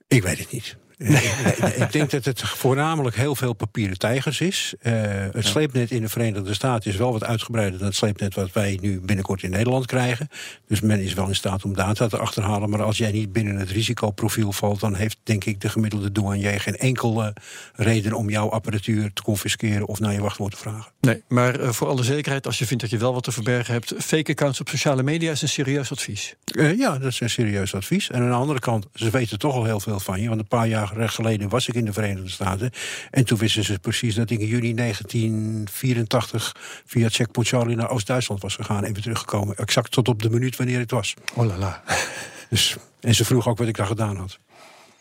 Ik 0.09 0.23
weet 0.23 0.39
het 0.39 0.53
niet. 0.53 0.77
Eh, 1.01 1.81
ik 1.81 1.93
denk 1.93 2.11
dat 2.11 2.25
het 2.25 2.43
voornamelijk 2.43 3.17
heel 3.17 3.35
veel 3.35 3.53
papieren 3.53 3.99
tijgers 3.99 4.41
is. 4.41 4.75
Eh, 4.81 4.93
het 5.33 5.47
sleepnet 5.47 5.91
in 5.91 6.01
de 6.01 6.09
Verenigde 6.09 6.55
Staten 6.55 6.91
is 6.91 6.97
wel 6.97 7.13
wat 7.13 7.25
uitgebreider 7.25 7.79
dan 7.79 7.89
het 7.89 7.97
sleepnet 7.97 8.35
wat 8.35 8.53
wij 8.53 8.79
nu 8.81 9.01
binnenkort 9.01 9.43
in 9.43 9.51
Nederland 9.51 9.87
krijgen. 9.87 10.29
Dus 10.67 10.81
men 10.81 11.01
is 11.01 11.15
wel 11.15 11.29
in 11.29 11.35
staat 11.35 11.65
om 11.65 11.75
data 11.75 12.09
te 12.09 12.19
achterhalen. 12.19 12.71
Maar 12.71 12.83
als 12.83 12.99
jij 12.99 13.13
niet 13.13 13.33
binnen 13.33 13.57
het 13.57 13.71
risicoprofiel 13.71 14.53
valt, 14.53 14.81
dan 14.81 14.95
heeft 14.95 15.19
denk 15.23 15.45
ik 15.45 15.61
de 15.61 15.69
gemiddelde 15.69 16.13
douanier 16.13 16.61
geen 16.61 16.77
enkele 16.77 17.35
reden 17.75 18.13
om 18.13 18.31
jouw 18.31 18.49
apparatuur 18.49 19.13
te 19.13 19.23
confisceren 19.23 19.87
of 19.87 20.01
naar 20.01 20.13
je 20.13 20.21
wachtwoord 20.21 20.53
te 20.53 20.59
vragen. 20.59 20.93
Nee, 21.01 21.23
maar 21.29 21.61
eh, 21.61 21.69
voor 21.69 21.89
alle 21.89 22.03
zekerheid, 22.03 22.47
als 22.47 22.59
je 22.59 22.67
vindt 22.67 22.83
dat 22.83 22.93
je 22.93 22.99
wel 22.99 23.13
wat 23.13 23.23
te 23.23 23.33
verbergen 23.33 23.73
hebt, 23.73 23.95
fake 23.99 24.31
accounts 24.31 24.61
op 24.61 24.69
sociale 24.69 25.03
media 25.03 25.31
is 25.31 25.43
een 25.43 25.49
serieus 25.49 25.93
advies. 25.93 26.35
Eh, 26.45 26.79
ja, 26.79 26.99
dat 26.99 27.11
is 27.11 27.21
een 27.21 27.31
serieus 27.31 27.75
advies. 27.75 28.11
En 28.11 28.23
aan 28.23 28.29
de 28.29 28.35
andere 28.35 28.59
kant, 28.59 28.87
ze 28.95 29.11
weten 29.11 29.39
toch 29.39 29.55
al 29.55 29.65
heel 29.65 29.81
veel 29.81 30.01
van 30.01 30.21
je. 30.21 30.29
Want 30.29 30.41
een 30.41 30.49
paar 30.49 30.69
jaar 30.69 30.90
geleden 30.97 31.49
was 31.49 31.69
ik 31.69 31.75
in 31.75 31.85
de 31.85 31.93
Verenigde 31.93 32.31
Staten. 32.31 32.71
En 33.11 33.25
toen 33.25 33.39
wisten 33.39 33.65
ze 33.65 33.79
precies 33.79 34.15
dat 34.15 34.31
ik 34.31 34.41
in 34.41 34.47
juni 34.47 34.75
1984 34.75 36.57
via 36.87 37.09
Checkpoint 37.09 37.49
Charlie 37.49 37.77
naar 37.77 37.91
Oost-Duitsland 37.91 38.43
was 38.43 38.55
gegaan. 38.55 38.85
En 38.85 38.93
weer 38.93 39.03
teruggekomen. 39.03 39.57
Exact 39.57 39.91
tot 39.91 40.09
op 40.09 40.23
de 40.23 40.31
minuut 40.31 40.57
wanneer 40.57 40.79
het 40.79 40.91
was. 40.91 41.15
Oh 41.35 41.47
la 41.47 41.57
la. 41.57 41.83
Dus, 42.49 42.77
en 43.01 43.15
ze 43.15 43.25
vroeg 43.25 43.49
ook 43.49 43.59
wat 43.59 43.69
ik 43.69 43.77
daar 43.77 43.87
gedaan 43.87 44.17
had. 44.17 44.39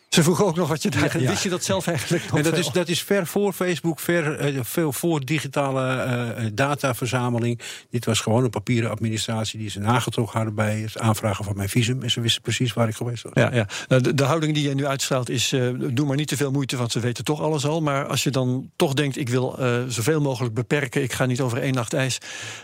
Ze 0.09 0.23
vroegen 0.23 0.45
ook 0.45 0.55
nog 0.55 0.67
wat 0.67 0.83
je 0.83 0.89
daar... 0.89 1.17
Ja, 1.17 1.23
ja. 1.23 1.29
Wist 1.29 1.43
je 1.43 1.49
dat 1.49 1.63
zelf 1.63 1.87
eigenlijk 1.87 2.23
nog 2.23 2.37
En 2.37 2.43
dat 2.43 2.57
is, 2.57 2.67
dat 2.69 2.87
is 2.87 3.03
ver 3.03 3.27
voor 3.27 3.53
Facebook, 3.53 3.99
ver 3.99 4.39
eh, 4.39 4.59
veel 4.63 4.93
voor 4.93 5.25
digitale 5.25 5.87
eh, 5.87 6.45
dataverzameling. 6.53 7.59
Dit 7.89 8.05
was 8.05 8.19
gewoon 8.21 8.43
een 8.43 8.49
papieren 8.49 8.89
administratie 8.89 9.59
die 9.59 9.69
ze 9.69 9.79
nagetrokken 9.79 10.35
hadden 10.35 10.55
bij 10.55 10.79
het 10.79 10.99
aanvragen 10.99 11.45
van 11.45 11.55
mijn 11.55 11.69
visum. 11.69 12.03
En 12.03 12.11
ze 12.11 12.21
wisten 12.21 12.41
precies 12.41 12.73
waar 12.73 12.87
ik 12.87 12.95
geweest 12.95 13.23
was. 13.23 13.31
Ja, 13.35 13.53
ja. 13.53 13.67
Nou, 13.87 14.01
de, 14.01 14.13
de 14.13 14.23
houding 14.23 14.53
die 14.53 14.63
jij 14.63 14.73
nu 14.73 14.85
uitstraalt 14.85 15.29
is: 15.29 15.51
eh, 15.51 15.67
doe 15.91 16.05
maar 16.07 16.15
niet 16.15 16.27
te 16.27 16.37
veel 16.37 16.51
moeite, 16.51 16.77
want 16.77 16.91
ze 16.91 16.99
weten 16.99 17.23
toch 17.23 17.41
alles 17.41 17.65
al. 17.65 17.81
Maar 17.81 18.05
als 18.05 18.23
je 18.23 18.29
dan 18.29 18.69
toch 18.75 18.93
denkt: 18.93 19.17
ik 19.17 19.29
wil 19.29 19.57
eh, 19.59 19.77
zoveel 19.87 20.21
mogelijk 20.21 20.53
beperken, 20.53 21.03
ik 21.03 21.13
ga 21.13 21.25
niet 21.25 21.41
over 21.41 21.61
één 21.61 21.73
nacht 21.73 21.93
ijs. 21.93 22.17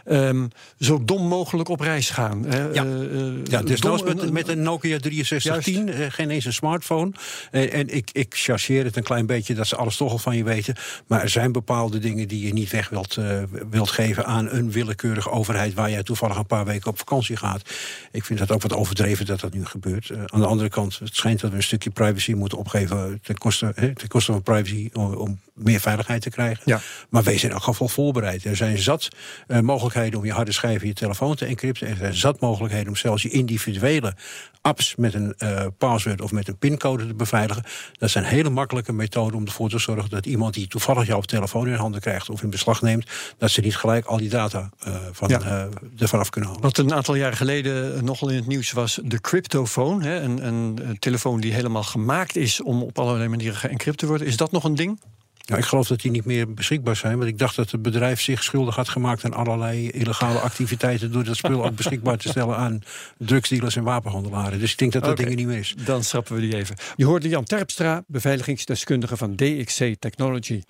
ehm, 0.05 0.47
zo 0.79 1.03
dom 1.05 1.27
mogelijk 1.27 1.69
op 1.69 1.79
reis 1.79 2.09
gaan. 2.09 2.45
Hè. 2.45 2.63
Ja. 2.63 2.85
Eh, 2.85 3.27
eh, 3.27 3.33
Ja, 3.43 3.61
dom- 3.61 4.03
met, 4.05 4.31
met 4.31 4.47
een 4.47 4.61
Nokia 4.61 4.97
6310, 5.01 5.89
eh, 5.89 6.11
geen 6.11 6.29
eens 6.29 6.45
een 6.45 6.53
smartphone. 6.53 7.11
En, 7.51 7.71
en 7.71 7.95
ik, 7.95 8.09
ik 8.11 8.33
chargeer 8.35 8.83
het 8.83 8.95
een 8.95 9.03
klein 9.03 9.25
beetje 9.25 9.53
dat 9.53 9.67
ze 9.67 9.75
alles 9.75 9.97
toch 9.97 10.11
al 10.11 10.17
van 10.17 10.37
je 10.37 10.43
weten. 10.43 10.75
Maar 11.07 11.21
er 11.21 11.29
zijn 11.29 11.51
bepaalde 11.51 11.99
dingen 11.99 12.27
die 12.27 12.45
je 12.45 12.53
niet 12.53 12.71
weg 12.71 12.89
wilt, 12.89 13.17
eh, 13.17 13.43
wilt 13.69 13.89
geven 13.89 14.25
aan 14.25 14.49
een 14.49 14.71
willekeurige 14.71 15.29
overheid 15.29 15.73
waar 15.73 15.89
jij 15.89 16.03
toevallig 16.03 16.37
een 16.37 16.45
paar 16.45 16.65
weken 16.65 16.89
op 16.89 16.97
vakantie 16.97 17.37
gaat. 17.37 17.69
Ik 18.11 18.25
vind 18.25 18.39
dat 18.39 18.51
ook 18.51 18.61
wat 18.61 18.73
overdreven 18.73 19.25
dat 19.25 19.39
dat 19.39 19.53
nu 19.53 19.65
gebeurt. 19.65 20.09
Eh, 20.09 20.17
aan 20.25 20.39
de 20.39 20.45
andere 20.45 20.69
kant, 20.69 20.99
het 20.99 21.15
schijnt 21.15 21.39
dat 21.39 21.49
we 21.49 21.55
een 21.55 21.63
stukje 21.63 21.89
privacy 21.89 22.33
moeten 22.33 22.57
opgeven 22.57 23.19
ten 23.23 23.37
koste, 23.37 23.71
hè, 23.75 23.95
ten 23.95 24.07
koste 24.07 24.31
van 24.31 24.41
privacy 24.41 24.89
om, 24.93 25.13
om 25.13 25.39
meer 25.53 25.79
veiligheid 25.79 26.21
te 26.21 26.29
krijgen. 26.29 26.63
Ja. 26.65 26.81
Maar 27.09 27.23
wees 27.23 27.43
in 27.43 27.51
elk 27.51 27.63
geval 27.63 27.87
voorbereid. 27.87 28.43
Er 28.45 28.55
zijn 28.55 28.77
zat 28.77 29.07
eh, 29.47 29.59
mogelijkheden 29.59 30.19
om 30.19 30.25
je 30.25 30.31
harde 30.31 30.51
schijf 30.51 30.81
in 30.81 30.87
je 30.87 30.93
telefoon 30.93 31.35
te 31.35 31.45
encrypten. 31.45 31.87
Er 31.87 31.95
zijn 31.95 32.13
zat 32.13 32.39
mogelijkheden 32.39 32.87
om 32.87 32.95
zelfs 32.95 33.23
je 33.23 33.29
individuele 33.29 34.15
apps 34.61 34.95
met 34.95 35.13
een 35.13 35.35
password 35.77 36.21
of 36.21 36.31
met 36.31 36.47
een 36.47 36.57
pincode 36.57 37.07
te 37.07 37.13
beveiligen. 37.29 37.63
Dat 37.97 38.09
zijn 38.09 38.23
hele 38.23 38.49
makkelijke 38.49 38.93
methoden 38.93 39.37
om 39.37 39.45
ervoor 39.45 39.69
te 39.69 39.79
zorgen 39.79 40.09
dat 40.09 40.25
iemand 40.25 40.53
die 40.53 40.67
toevallig 40.67 41.07
jouw 41.07 41.21
telefoon 41.21 41.67
in 41.67 41.73
handen 41.73 42.01
krijgt 42.01 42.29
of 42.29 42.41
in 42.43 42.49
beslag 42.49 42.81
neemt, 42.81 43.09
dat 43.37 43.51
ze 43.51 43.61
niet 43.61 43.75
gelijk 43.77 44.05
al 44.05 44.17
die 44.17 44.29
data 44.29 44.69
eh, 44.79 44.95
van, 45.11 45.29
Ja. 45.29 45.41
eh, 45.41 45.63
ervan 45.97 46.19
af 46.19 46.29
kunnen 46.29 46.49
halen. 46.49 46.63
Wat 46.65 46.77
een 46.77 46.93
aantal 46.93 47.15
jaren 47.15 47.37
geleden 47.37 48.05
nogal 48.05 48.29
in 48.29 48.35
het 48.35 48.47
nieuws 48.47 48.71
was 48.71 48.99
de 49.03 49.21
cryptofoon. 49.21 50.01
Hè, 50.01 50.21
een, 50.21 50.45
een, 50.47 50.79
een 50.89 50.99
telefoon 50.99 51.39
die 51.39 51.53
helemaal 51.53 51.83
gemaakt 51.83 52.35
is 52.35 52.61
om 52.61 52.81
op 52.83 52.99
allerlei 52.99 53.29
manieren 53.29 53.55
geëncrypt 53.55 53.97
te 53.97 54.07
worden. 54.07 54.27
Is 54.27 54.37
dat 54.37 54.51
nog 54.51 54.63
een 54.63 54.75
ding? 54.75 54.99
Ja, 55.47 55.57
ik 55.57 55.63
geloof 55.63 55.87
dat 55.87 56.01
die 56.01 56.11
niet 56.11 56.25
meer 56.25 56.53
beschikbaar 56.53 56.95
zijn. 56.95 57.17
Want 57.17 57.29
ik 57.29 57.37
dacht 57.37 57.55
dat 57.55 57.71
het 57.71 57.81
bedrijf 57.81 58.21
zich 58.21 58.43
schuldig 58.43 58.75
had 58.75 58.89
gemaakt 58.89 59.25
aan 59.25 59.33
allerlei 59.33 59.89
illegale 59.89 60.39
activiteiten. 60.39 61.11
door 61.11 61.23
dat 61.23 61.35
spul 61.35 61.65
ook 61.65 61.75
beschikbaar 61.81 62.17
te 62.17 62.29
stellen 62.29 62.57
aan 62.57 62.81
drugsdealers 63.17 63.75
en 63.75 63.83
wapenhandelaren. 63.83 64.59
Dus 64.59 64.71
ik 64.71 64.77
denk 64.77 64.91
dat 64.91 65.03
dat 65.03 65.17
dingen 65.17 65.35
niet 65.35 65.47
meer 65.47 65.57
is. 65.57 65.75
Dan 65.85 66.03
schrappen 66.03 66.35
we 66.35 66.41
die 66.41 66.55
even. 66.55 66.75
Je 66.95 67.05
hoorde 67.05 67.29
Jan 67.29 67.43
Terpstra, 67.43 68.03
beveiligingsdeskundige 68.07 69.17
van 69.17 69.35
DXC 69.35 69.95
Technology. 69.99 70.61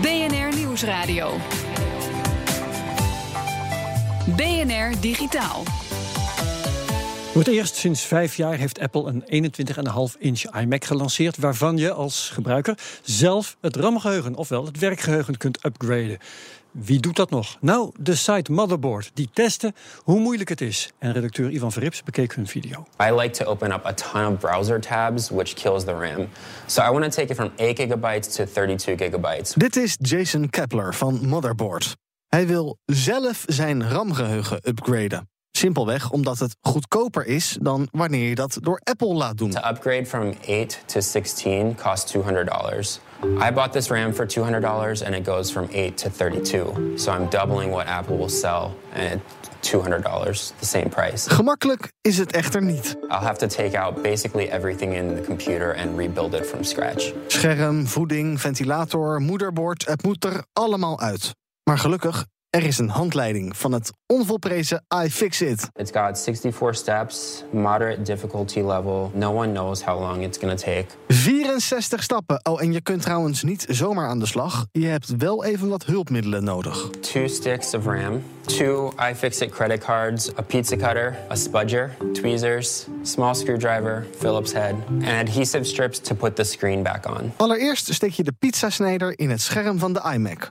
BNR 0.00 0.56
Nieuwsradio. 0.56 1.36
BNR 4.36 5.00
Digitaal. 5.00 5.64
Voor 7.32 7.40
het 7.40 7.50
eerst 7.50 7.76
sinds 7.76 8.02
vijf 8.02 8.36
jaar 8.36 8.56
heeft 8.56 8.78
Apple 8.78 9.22
een 9.26 9.50
21,5 10.14 10.18
inch 10.18 10.42
iMac 10.42 10.84
gelanceerd. 10.84 11.36
waarvan 11.36 11.76
je 11.76 11.92
als 11.92 12.30
gebruiker 12.32 12.78
zelf 13.02 13.56
het 13.60 13.76
RAM-geheugen, 13.76 14.34
ofwel 14.34 14.64
het 14.64 14.78
werkgeheugen, 14.78 15.36
kunt 15.36 15.64
upgraden. 15.64 16.18
Wie 16.70 17.00
doet 17.00 17.16
dat 17.16 17.30
nog? 17.30 17.56
Nou, 17.60 17.90
de 17.98 18.14
site 18.14 18.52
Motherboard. 18.52 19.10
Die 19.14 19.28
testen 19.32 19.74
hoe 19.98 20.20
moeilijk 20.20 20.48
het 20.48 20.60
is. 20.60 20.90
En 20.98 21.12
redacteur 21.12 21.50
Ivan 21.50 21.72
Verrips 21.72 22.02
bekeek 22.02 22.34
hun 22.34 22.46
video. 22.46 22.86
I 23.02 23.12
like 23.14 23.30
to 23.30 23.44
open 23.44 23.72
up 23.72 23.86
a 23.86 23.92
ton 23.92 24.32
of 24.32 24.38
browser 24.38 24.80
tabs, 24.80 25.28
which 25.30 25.54
kills 25.54 25.84
the 25.84 25.92
RAM. 25.92 26.28
So 26.66 26.82
I 26.82 26.90
want 26.90 27.04
to 27.04 27.10
take 27.10 27.30
it 27.30 27.36
from 27.36 27.50
8 27.56 27.80
gigabytes 27.80 28.34
to 28.34 28.44
32 28.44 29.06
gigabytes. 29.06 29.52
Dit 29.54 29.76
is 29.76 29.96
Jason 30.00 30.50
Kepler 30.50 30.94
van 30.94 31.28
Motherboard. 31.28 31.96
Hij 32.28 32.46
wil 32.46 32.78
zelf 32.84 33.44
zijn 33.46 33.88
RAM-geheugen 33.90 34.68
upgraden. 34.68 35.31
Simpelweg 35.62 36.10
omdat 36.10 36.38
het 36.38 36.56
goedkoper 36.60 37.26
is 37.26 37.58
dan 37.60 37.88
wanneer 37.90 38.28
je 38.28 38.34
dat 38.34 38.58
door 38.60 38.80
Apple 38.84 39.14
laat 39.14 39.38
doen. 39.38 39.50
To 39.50 39.68
upgrade 39.70 40.06
from 40.06 40.34
8 40.48 40.82
to 40.86 41.00
16 41.00 41.76
costs 41.82 42.16
$200. 42.16 43.00
I 43.48 43.52
bought 43.52 43.72
this 43.72 43.88
RAM 43.88 44.14
for 44.14 44.26
$200 44.26 45.04
and 45.04 45.14
it 45.14 45.26
goes 45.26 45.50
from 45.50 45.68
8 45.72 45.96
to 45.96 46.10
32. 46.10 46.64
So 46.96 47.12
I'm 47.12 47.28
doubling 47.28 47.70
what 47.70 47.86
Apple 47.86 48.16
will 48.16 48.28
sell 48.28 48.74
and 48.92 49.20
$200, 49.60 50.02
the 50.58 50.66
same 50.66 50.88
price. 50.88 51.30
Gemakkelijk 51.30 51.92
is 52.00 52.18
het 52.18 52.32
echter 52.32 52.62
niet. 52.62 52.96
I'll 53.08 53.26
have 53.26 53.38
to 53.38 53.46
take 53.46 53.78
out 53.78 54.02
basically 54.02 54.48
everything 54.48 54.94
in 54.94 55.14
the 55.14 55.22
computer 55.22 55.76
and 55.76 55.98
rebuild 55.98 56.34
it 56.34 56.46
from 56.46 56.64
scratch. 56.64 57.12
Scherm, 57.26 57.86
voeding, 57.86 58.40
ventilator, 58.40 59.20
moederbord, 59.20 59.86
het 59.86 60.02
moet 60.02 60.24
er 60.24 60.44
allemaal 60.52 61.00
uit. 61.00 61.34
Maar 61.64 61.78
gelukkig, 61.78 62.26
er 62.52 62.64
is 62.64 62.78
een 62.78 62.88
handleiding 62.88 63.56
van 63.56 63.72
het 63.72 63.92
onvolprezen 64.06 64.84
iFixit. 65.04 65.68
It's 65.72 65.90
got 65.90 66.18
64 66.18 66.76
steps, 66.76 67.44
moderate 67.50 68.02
difficulty 68.02 68.60
level. 68.60 69.10
No 69.14 69.32
one 69.32 69.52
knows 69.52 69.82
how 69.82 70.00
long 70.00 70.22
it's 70.22 70.38
going 70.38 70.58
to 70.58 70.64
take. 70.64 70.86
64 71.08 72.02
stappen. 72.02 72.40
Oh, 72.44 72.62
en 72.62 72.72
je 72.72 72.80
kunt 72.80 73.02
trouwens 73.02 73.42
niet 73.42 73.66
zomaar 73.68 74.08
aan 74.08 74.18
de 74.18 74.26
slag. 74.26 74.66
Je 74.72 74.86
hebt 74.86 75.16
wel 75.16 75.44
even 75.44 75.68
wat 75.68 75.84
hulpmiddelen 75.84 76.44
nodig. 76.44 76.90
Two 77.00 77.26
sticks 77.26 77.74
of 77.74 77.84
RAM, 77.84 78.22
two 78.46 78.92
iFixit 79.10 79.50
credit 79.50 79.84
cards, 79.84 80.36
a 80.38 80.42
pizza 80.42 80.76
cutter, 80.76 81.16
a 81.30 81.34
spudger, 81.34 81.90
tweezers, 82.12 82.86
small 83.02 83.34
screwdriver, 83.34 84.06
Phillips 84.18 84.52
head, 84.52 84.74
and 84.88 85.28
adhesive 85.28 85.64
strips 85.64 85.98
to 85.98 86.14
put 86.14 86.36
the 86.36 86.44
screen 86.44 86.82
back 86.82 87.06
on. 87.06 87.32
Allereerst 87.36 87.94
steek 87.94 88.12
je 88.12 88.22
de 88.22 88.32
pizzasnijder 88.38 89.18
in 89.18 89.30
het 89.30 89.40
scherm 89.40 89.78
van 89.78 89.92
de 89.92 90.10
iMac. 90.14 90.50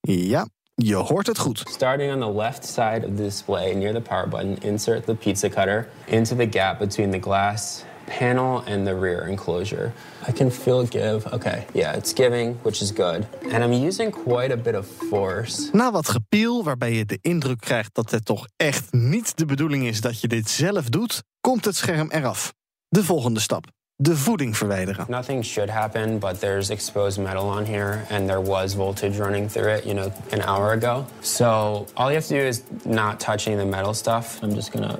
Ja, 0.00 0.46
je 0.86 0.94
hoort 0.94 1.26
het 1.26 1.38
goed. 1.38 1.62
Starting 1.64 2.12
on 2.12 2.20
the 2.20 2.38
left 2.38 2.66
side 2.66 3.00
of 3.04 3.16
the 3.16 3.22
display 3.22 3.74
near 3.74 3.92
the 3.92 4.00
power 4.00 4.28
button, 4.28 4.56
insert 4.62 5.06
the 5.06 5.14
pizza 5.14 5.48
cutter 5.48 5.88
into 6.04 6.36
the 6.36 6.48
gap 6.50 6.78
between 6.78 7.10
the 7.10 7.18
glass 7.18 7.84
panel 8.18 8.62
and 8.66 8.86
the 8.86 8.98
rear 9.00 9.28
enclosure. 9.28 9.92
I 10.28 10.32
can 10.32 10.50
feel 10.50 10.80
it 10.80 10.90
give. 10.90 11.32
Okay, 11.32 11.66
yeah, 11.72 11.96
it's 11.96 12.12
giving, 12.12 12.58
which 12.62 12.82
is 12.82 12.92
good. 12.92 13.26
And 13.52 13.64
I'm 13.64 13.86
using 13.86 14.12
quite 14.12 14.52
a 14.52 14.56
bit 14.56 14.74
of 14.74 14.86
force. 14.86 15.68
Na 15.72 15.90
wat 15.90 16.08
gepiel, 16.08 16.64
waarbij 16.64 16.92
je 16.92 17.04
de 17.04 17.18
indruk 17.20 17.60
krijgt 17.60 17.94
dat 17.94 18.10
het 18.10 18.24
toch 18.24 18.46
echt 18.56 18.92
niet 18.92 19.36
de 19.36 19.44
bedoeling 19.44 19.86
is 19.86 20.00
dat 20.00 20.20
je 20.20 20.28
dit 20.28 20.50
zelf 20.50 20.88
doet, 20.88 21.22
komt 21.40 21.64
het 21.64 21.76
scherm 21.76 22.10
eraf. 22.10 22.52
De 22.88 23.04
volgende 23.04 23.40
stap: 23.40 23.66
de 24.02 24.16
voeding 24.16 24.56
verwijderen. 24.56 25.04
Nothing 25.08 25.44
should 25.44 25.70
happen, 25.70 26.18
but 26.18 26.40
there's 26.40 26.70
exposed 26.70 27.18
metal 27.18 27.48
on 27.48 27.64
here, 27.64 28.04
and 28.10 28.26
there 28.26 28.42
was 28.42 28.74
voltage 28.74 29.18
running 29.18 29.50
through 29.50 29.74
it, 29.74 29.84
you 29.84 29.94
know, 29.94 30.12
an 30.30 30.42
hour 30.42 30.72
ago. 30.72 31.04
So 31.20 31.86
all 31.94 32.08
you 32.08 32.14
have 32.14 32.26
to 32.26 32.34
do 32.34 32.46
is 32.46 32.62
not 32.84 33.20
touching 33.20 33.58
the 33.58 33.64
metal 33.64 33.94
stuff. 33.94 34.42
I'm 34.42 34.54
just 34.54 34.72
gonna 34.72 34.98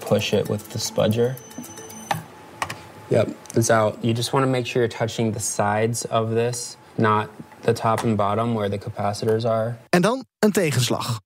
push 0.00 0.32
it 0.32 0.48
with 0.48 0.68
the 0.70 0.78
spudger. 0.78 1.34
Yep, 3.08 3.28
it's 3.54 3.70
out. 3.70 3.98
You 4.00 4.14
just 4.14 4.32
want 4.32 4.44
to 4.44 4.50
make 4.50 4.66
sure 4.66 4.82
you're 4.82 4.98
touching 4.98 5.32
the 5.32 5.40
sides 5.40 6.06
of 6.06 6.30
this, 6.30 6.76
not 6.96 7.28
the 7.62 7.72
top 7.72 8.04
and 8.04 8.16
bottom 8.16 8.54
where 8.54 8.70
the 8.70 8.78
capacitors 8.78 9.44
are. 9.44 9.76
En 9.88 10.02
dan 10.02 10.24
een 10.38 10.52
tegenslag. 10.52 11.20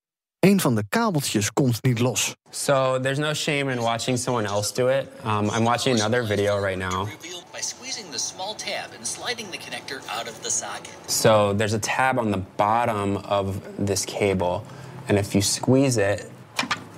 Een 0.46 0.60
van 0.60 0.74
de 0.74 0.84
kabeltjes 0.88 1.52
komt 1.52 1.82
niet 1.82 1.98
los. 1.98 2.34
So 2.50 3.00
there's 3.00 3.18
no 3.18 3.34
shame 3.34 3.72
in 3.72 3.78
watching 3.78 4.18
someone 4.18 4.48
else 4.48 4.74
do 4.74 4.88
it. 4.88 5.08
Um, 5.24 5.50
I'm 5.50 5.64
watching 5.64 6.00
another 6.00 6.26
video 6.26 6.60
right 6.60 6.78
now. 6.78 7.08
by 7.52 7.60
squeezing 7.60 8.10
the 8.10 8.18
small 8.18 8.54
tab 8.54 8.90
and 8.96 9.06
sliding 9.06 9.50
the 9.50 9.58
connector 9.58 10.00
out 10.18 10.28
of 10.28 10.42
the 10.42 10.50
socket. 10.50 10.94
So 11.06 11.52
there's 11.52 11.74
a 11.74 11.78
tab 11.78 12.18
on 12.18 12.30
the 12.30 12.42
bottom 12.56 13.16
of 13.16 13.60
this 13.86 14.04
cable, 14.04 14.62
and 15.08 15.18
if 15.18 15.34
you 15.34 15.42
squeeze 15.42 15.96
it, 15.96 16.30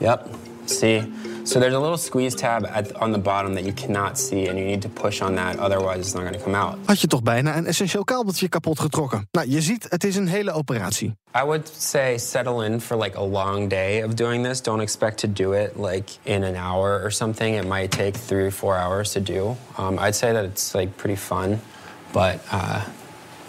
yep, 0.00 0.28
see? 0.66 1.02
So 1.48 1.58
there's 1.58 1.74
a 1.74 1.80
little 1.80 1.96
squeeze 1.96 2.34
tab 2.34 2.66
at, 2.66 2.94
on 2.96 3.12
the 3.12 3.18
bottom 3.18 3.54
that 3.54 3.64
you 3.64 3.72
cannot 3.72 4.18
see, 4.18 4.48
and 4.48 4.58
you 4.58 4.66
need 4.66 4.82
to 4.82 4.88
push 4.88 5.22
on 5.22 5.34
that, 5.36 5.58
otherwise 5.58 5.98
it's 6.00 6.14
not 6.14 6.20
going 6.20 6.34
to 6.34 6.44
come 6.44 6.54
out. 6.54 6.78
Had 6.86 7.00
je 7.00 7.06
toch 7.06 7.22
bijna 7.22 7.56
een 7.56 7.66
essentieel 7.66 8.04
kabeltje 8.04 8.48
kapot 8.48 8.80
getrokken. 8.80 9.28
Nou, 9.30 9.50
je 9.50 9.60
ziet, 9.60 9.86
het 9.88 10.04
is 10.04 10.16
een 10.16 10.28
hele 10.28 10.52
operatie. 10.52 11.16
I 11.42 11.44
would 11.44 11.70
say 11.78 12.18
settle 12.18 12.64
in 12.64 12.80
for 12.80 12.96
like 12.98 13.18
a 13.18 13.24
long 13.24 13.68
day 13.68 14.04
of 14.04 14.14
doing 14.14 14.44
this. 14.44 14.62
Don't 14.62 14.80
expect 14.80 15.18
to 15.18 15.32
do 15.32 15.52
it 15.52 15.72
like 15.76 16.12
in 16.22 16.42
an 16.42 16.54
hour 16.54 17.02
or 17.02 17.10
something. 17.10 17.56
It 17.56 17.66
might 17.66 17.90
take 17.90 18.12
three 18.26 18.44
or 18.44 18.52
four 18.52 18.76
hours 18.76 19.12
to 19.12 19.22
do. 19.22 19.56
Um, 19.78 19.98
I'd 19.98 20.14
say 20.14 20.32
that 20.32 20.44
it's 20.44 20.74
like 20.74 20.90
pretty 20.96 21.16
fun, 21.16 21.60
but 22.12 22.38
uh, 22.52 22.80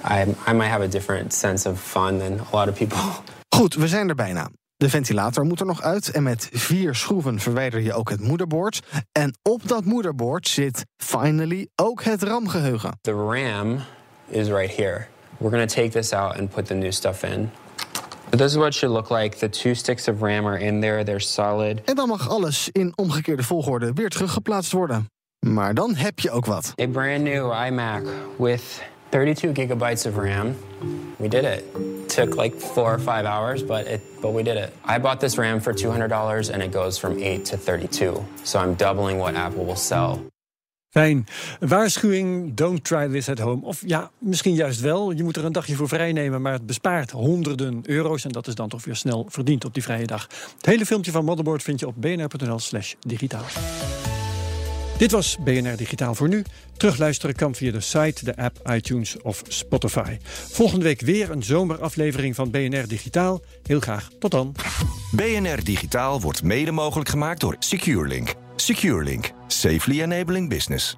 I, 0.04 0.36
I 0.48 0.54
might 0.54 0.70
have 0.70 0.84
a 0.84 0.90
different 0.90 1.34
sense 1.34 1.70
of 1.70 1.80
fun 1.80 2.18
than 2.20 2.40
a 2.40 2.56
lot 2.56 2.70
of 2.70 2.76
people. 2.76 3.00
Goed, 3.56 3.76
we 3.76 3.88
zijn 3.88 4.10
er 4.10 4.16
bijna. 4.16 4.50
De 4.80 4.90
ventilator 4.90 5.46
moet 5.46 5.60
er 5.60 5.66
nog 5.66 5.82
uit 5.82 6.12
en 6.12 6.24
met 6.24 6.50
vier 6.52 6.96
schroeven 6.96 7.40
verwijder 7.40 7.80
je 7.80 7.94
ook 7.94 8.10
het 8.10 8.20
moederbord. 8.20 8.80
En 9.12 9.38
op 9.42 9.68
dat 9.68 9.86
moederbord 9.86 10.48
zit 10.48 10.86
finally 10.98 11.68
ook 11.76 12.04
het 12.04 12.24
RAM-geheugen. 12.24 12.98
The 13.02 13.12
RAM 13.12 13.80
is 14.28 14.48
right 14.48 14.76
here. 14.76 15.06
We're 15.38 15.50
gonna 15.50 15.66
take 15.66 15.90
this 15.90 16.14
out 16.14 16.38
and 16.38 16.50
put 16.50 16.66
the 16.66 16.74
new 16.74 16.92
stuff 16.92 17.24
in. 17.24 17.50
So 18.30 18.38
this 18.38 18.46
is 18.46 18.56
what 18.56 18.68
it 18.68 18.74
should 18.74 18.96
look 18.96 19.10
like. 19.10 19.38
The 19.38 19.50
two 19.50 19.74
sticks 19.74 20.08
of 20.08 20.22
RAM 20.22 20.46
are 20.46 20.60
in 20.60 20.82
there. 20.82 21.04
They're 21.04 21.20
solid. 21.20 21.82
En 21.84 21.96
dan 21.96 22.08
mag 22.08 22.30
alles 22.30 22.70
in 22.72 22.94
omgekeerde 22.96 23.44
volgorde 23.44 23.94
weer 23.94 24.10
teruggeplaatst 24.10 24.72
worden. 24.72 25.10
Maar 25.40 25.74
dan 25.74 25.96
heb 25.96 26.20
je 26.20 26.32
ook 26.32 26.46
wat. 26.46 26.74
A 26.82 26.88
brand 26.88 27.24
new 27.24 27.66
iMac 27.66 28.04
with 28.38 28.82
32 29.12 29.54
gigabytes 29.54 30.06
of 30.06 30.18
RAM. 30.18 30.56
We 31.20 31.28
did 31.28 31.44
it. 31.44 31.66
Took 32.10 32.36
like 32.36 32.56
four 32.56 32.94
or 32.94 33.00
five 33.00 33.26
hours, 33.26 33.64
but 33.64 33.88
it 33.88 34.02
but 34.22 34.34
we 34.34 34.44
did 34.44 34.58
it. 34.58 34.74
I 34.86 35.00
bought 35.00 35.20
this 35.20 35.38
RAM 35.38 35.62
for 35.62 35.74
$200 35.74 36.50
and 36.54 36.62
it 36.64 36.72
goes 36.72 37.00
from 37.00 37.18
8 37.20 37.46
to 37.46 37.58
32. 37.58 38.26
So 38.44 38.60
I'm 38.60 38.76
doubling 38.76 39.20
what 39.20 39.36
Apple 39.36 39.66
will 39.66 39.76
sell. 39.76 40.20
Fijn. 40.90 41.28
Waarschuwing, 41.60 42.54
don't 42.54 42.84
try 42.84 43.08
this 43.08 43.30
at 43.30 43.40
home. 43.40 43.66
Of 43.66 43.84
ja, 43.86 44.12
misschien 44.18 44.54
juist 44.54 44.80
wel. 44.80 45.12
Je 45.12 45.24
moet 45.24 45.36
er 45.36 45.46
een 45.46 45.52
dagje 45.52 45.76
voor 45.76 45.88
vrij 45.88 46.12
nemen, 46.12 46.42
maar 46.42 46.54
het 46.54 46.66
bespaart 46.66 47.12
honderden 47.12 47.82
euro's. 47.86 48.26
En 48.26 48.32
dat 48.32 48.48
is 48.48 48.56
dan 48.56 48.70
toch 48.70 48.86
weer 48.86 48.96
snel 48.96 49.26
verdiend 49.30 49.66
op 49.66 49.74
die 49.74 49.84
vrije 49.84 50.06
dag. 50.06 50.28
Het 50.56 50.66
hele 50.66 50.86
filmpje 50.86 51.12
van 51.12 51.26
Motherboard 51.26 51.64
vind 51.64 51.80
je 51.80 51.88
op 51.88 51.96
bnr.nl 51.98 52.60
slash 52.60 52.94
digitaal. 53.00 53.46
Dit 55.00 55.12
was 55.12 55.38
BNR 55.44 55.76
Digitaal 55.76 56.16
voor 56.16 56.28
nu. 56.28 56.44
Terugluisteren 56.78 57.36
kan 57.36 57.56
via 57.56 57.72
de 57.72 57.80
site, 57.80 58.26
de 58.26 58.36
app, 58.36 58.70
iTunes 58.72 59.22
of 59.22 59.42
Spotify. 59.48 60.18
Volgende 60.52 60.86
week 60.86 61.02
weer 61.02 61.32
een 61.32 61.44
zomeraflevering 61.44 62.36
van 62.36 62.52
BNR 62.52 62.88
Digitaal. 62.88 63.42
Heel 63.64 63.80
graag 63.80 64.10
tot 64.20 64.32
dan. 64.32 64.56
BNR 65.12 65.64
Digitaal 65.64 66.22
wordt 66.22 66.44
mede 66.44 66.72
mogelijk 66.72 67.10
gemaakt 67.10 67.40
door 67.40 67.56
SecureLink. 67.60 68.34
SecureLink. 68.56 69.32
Safely 69.48 70.02
enabling 70.02 70.50
business. 70.50 70.98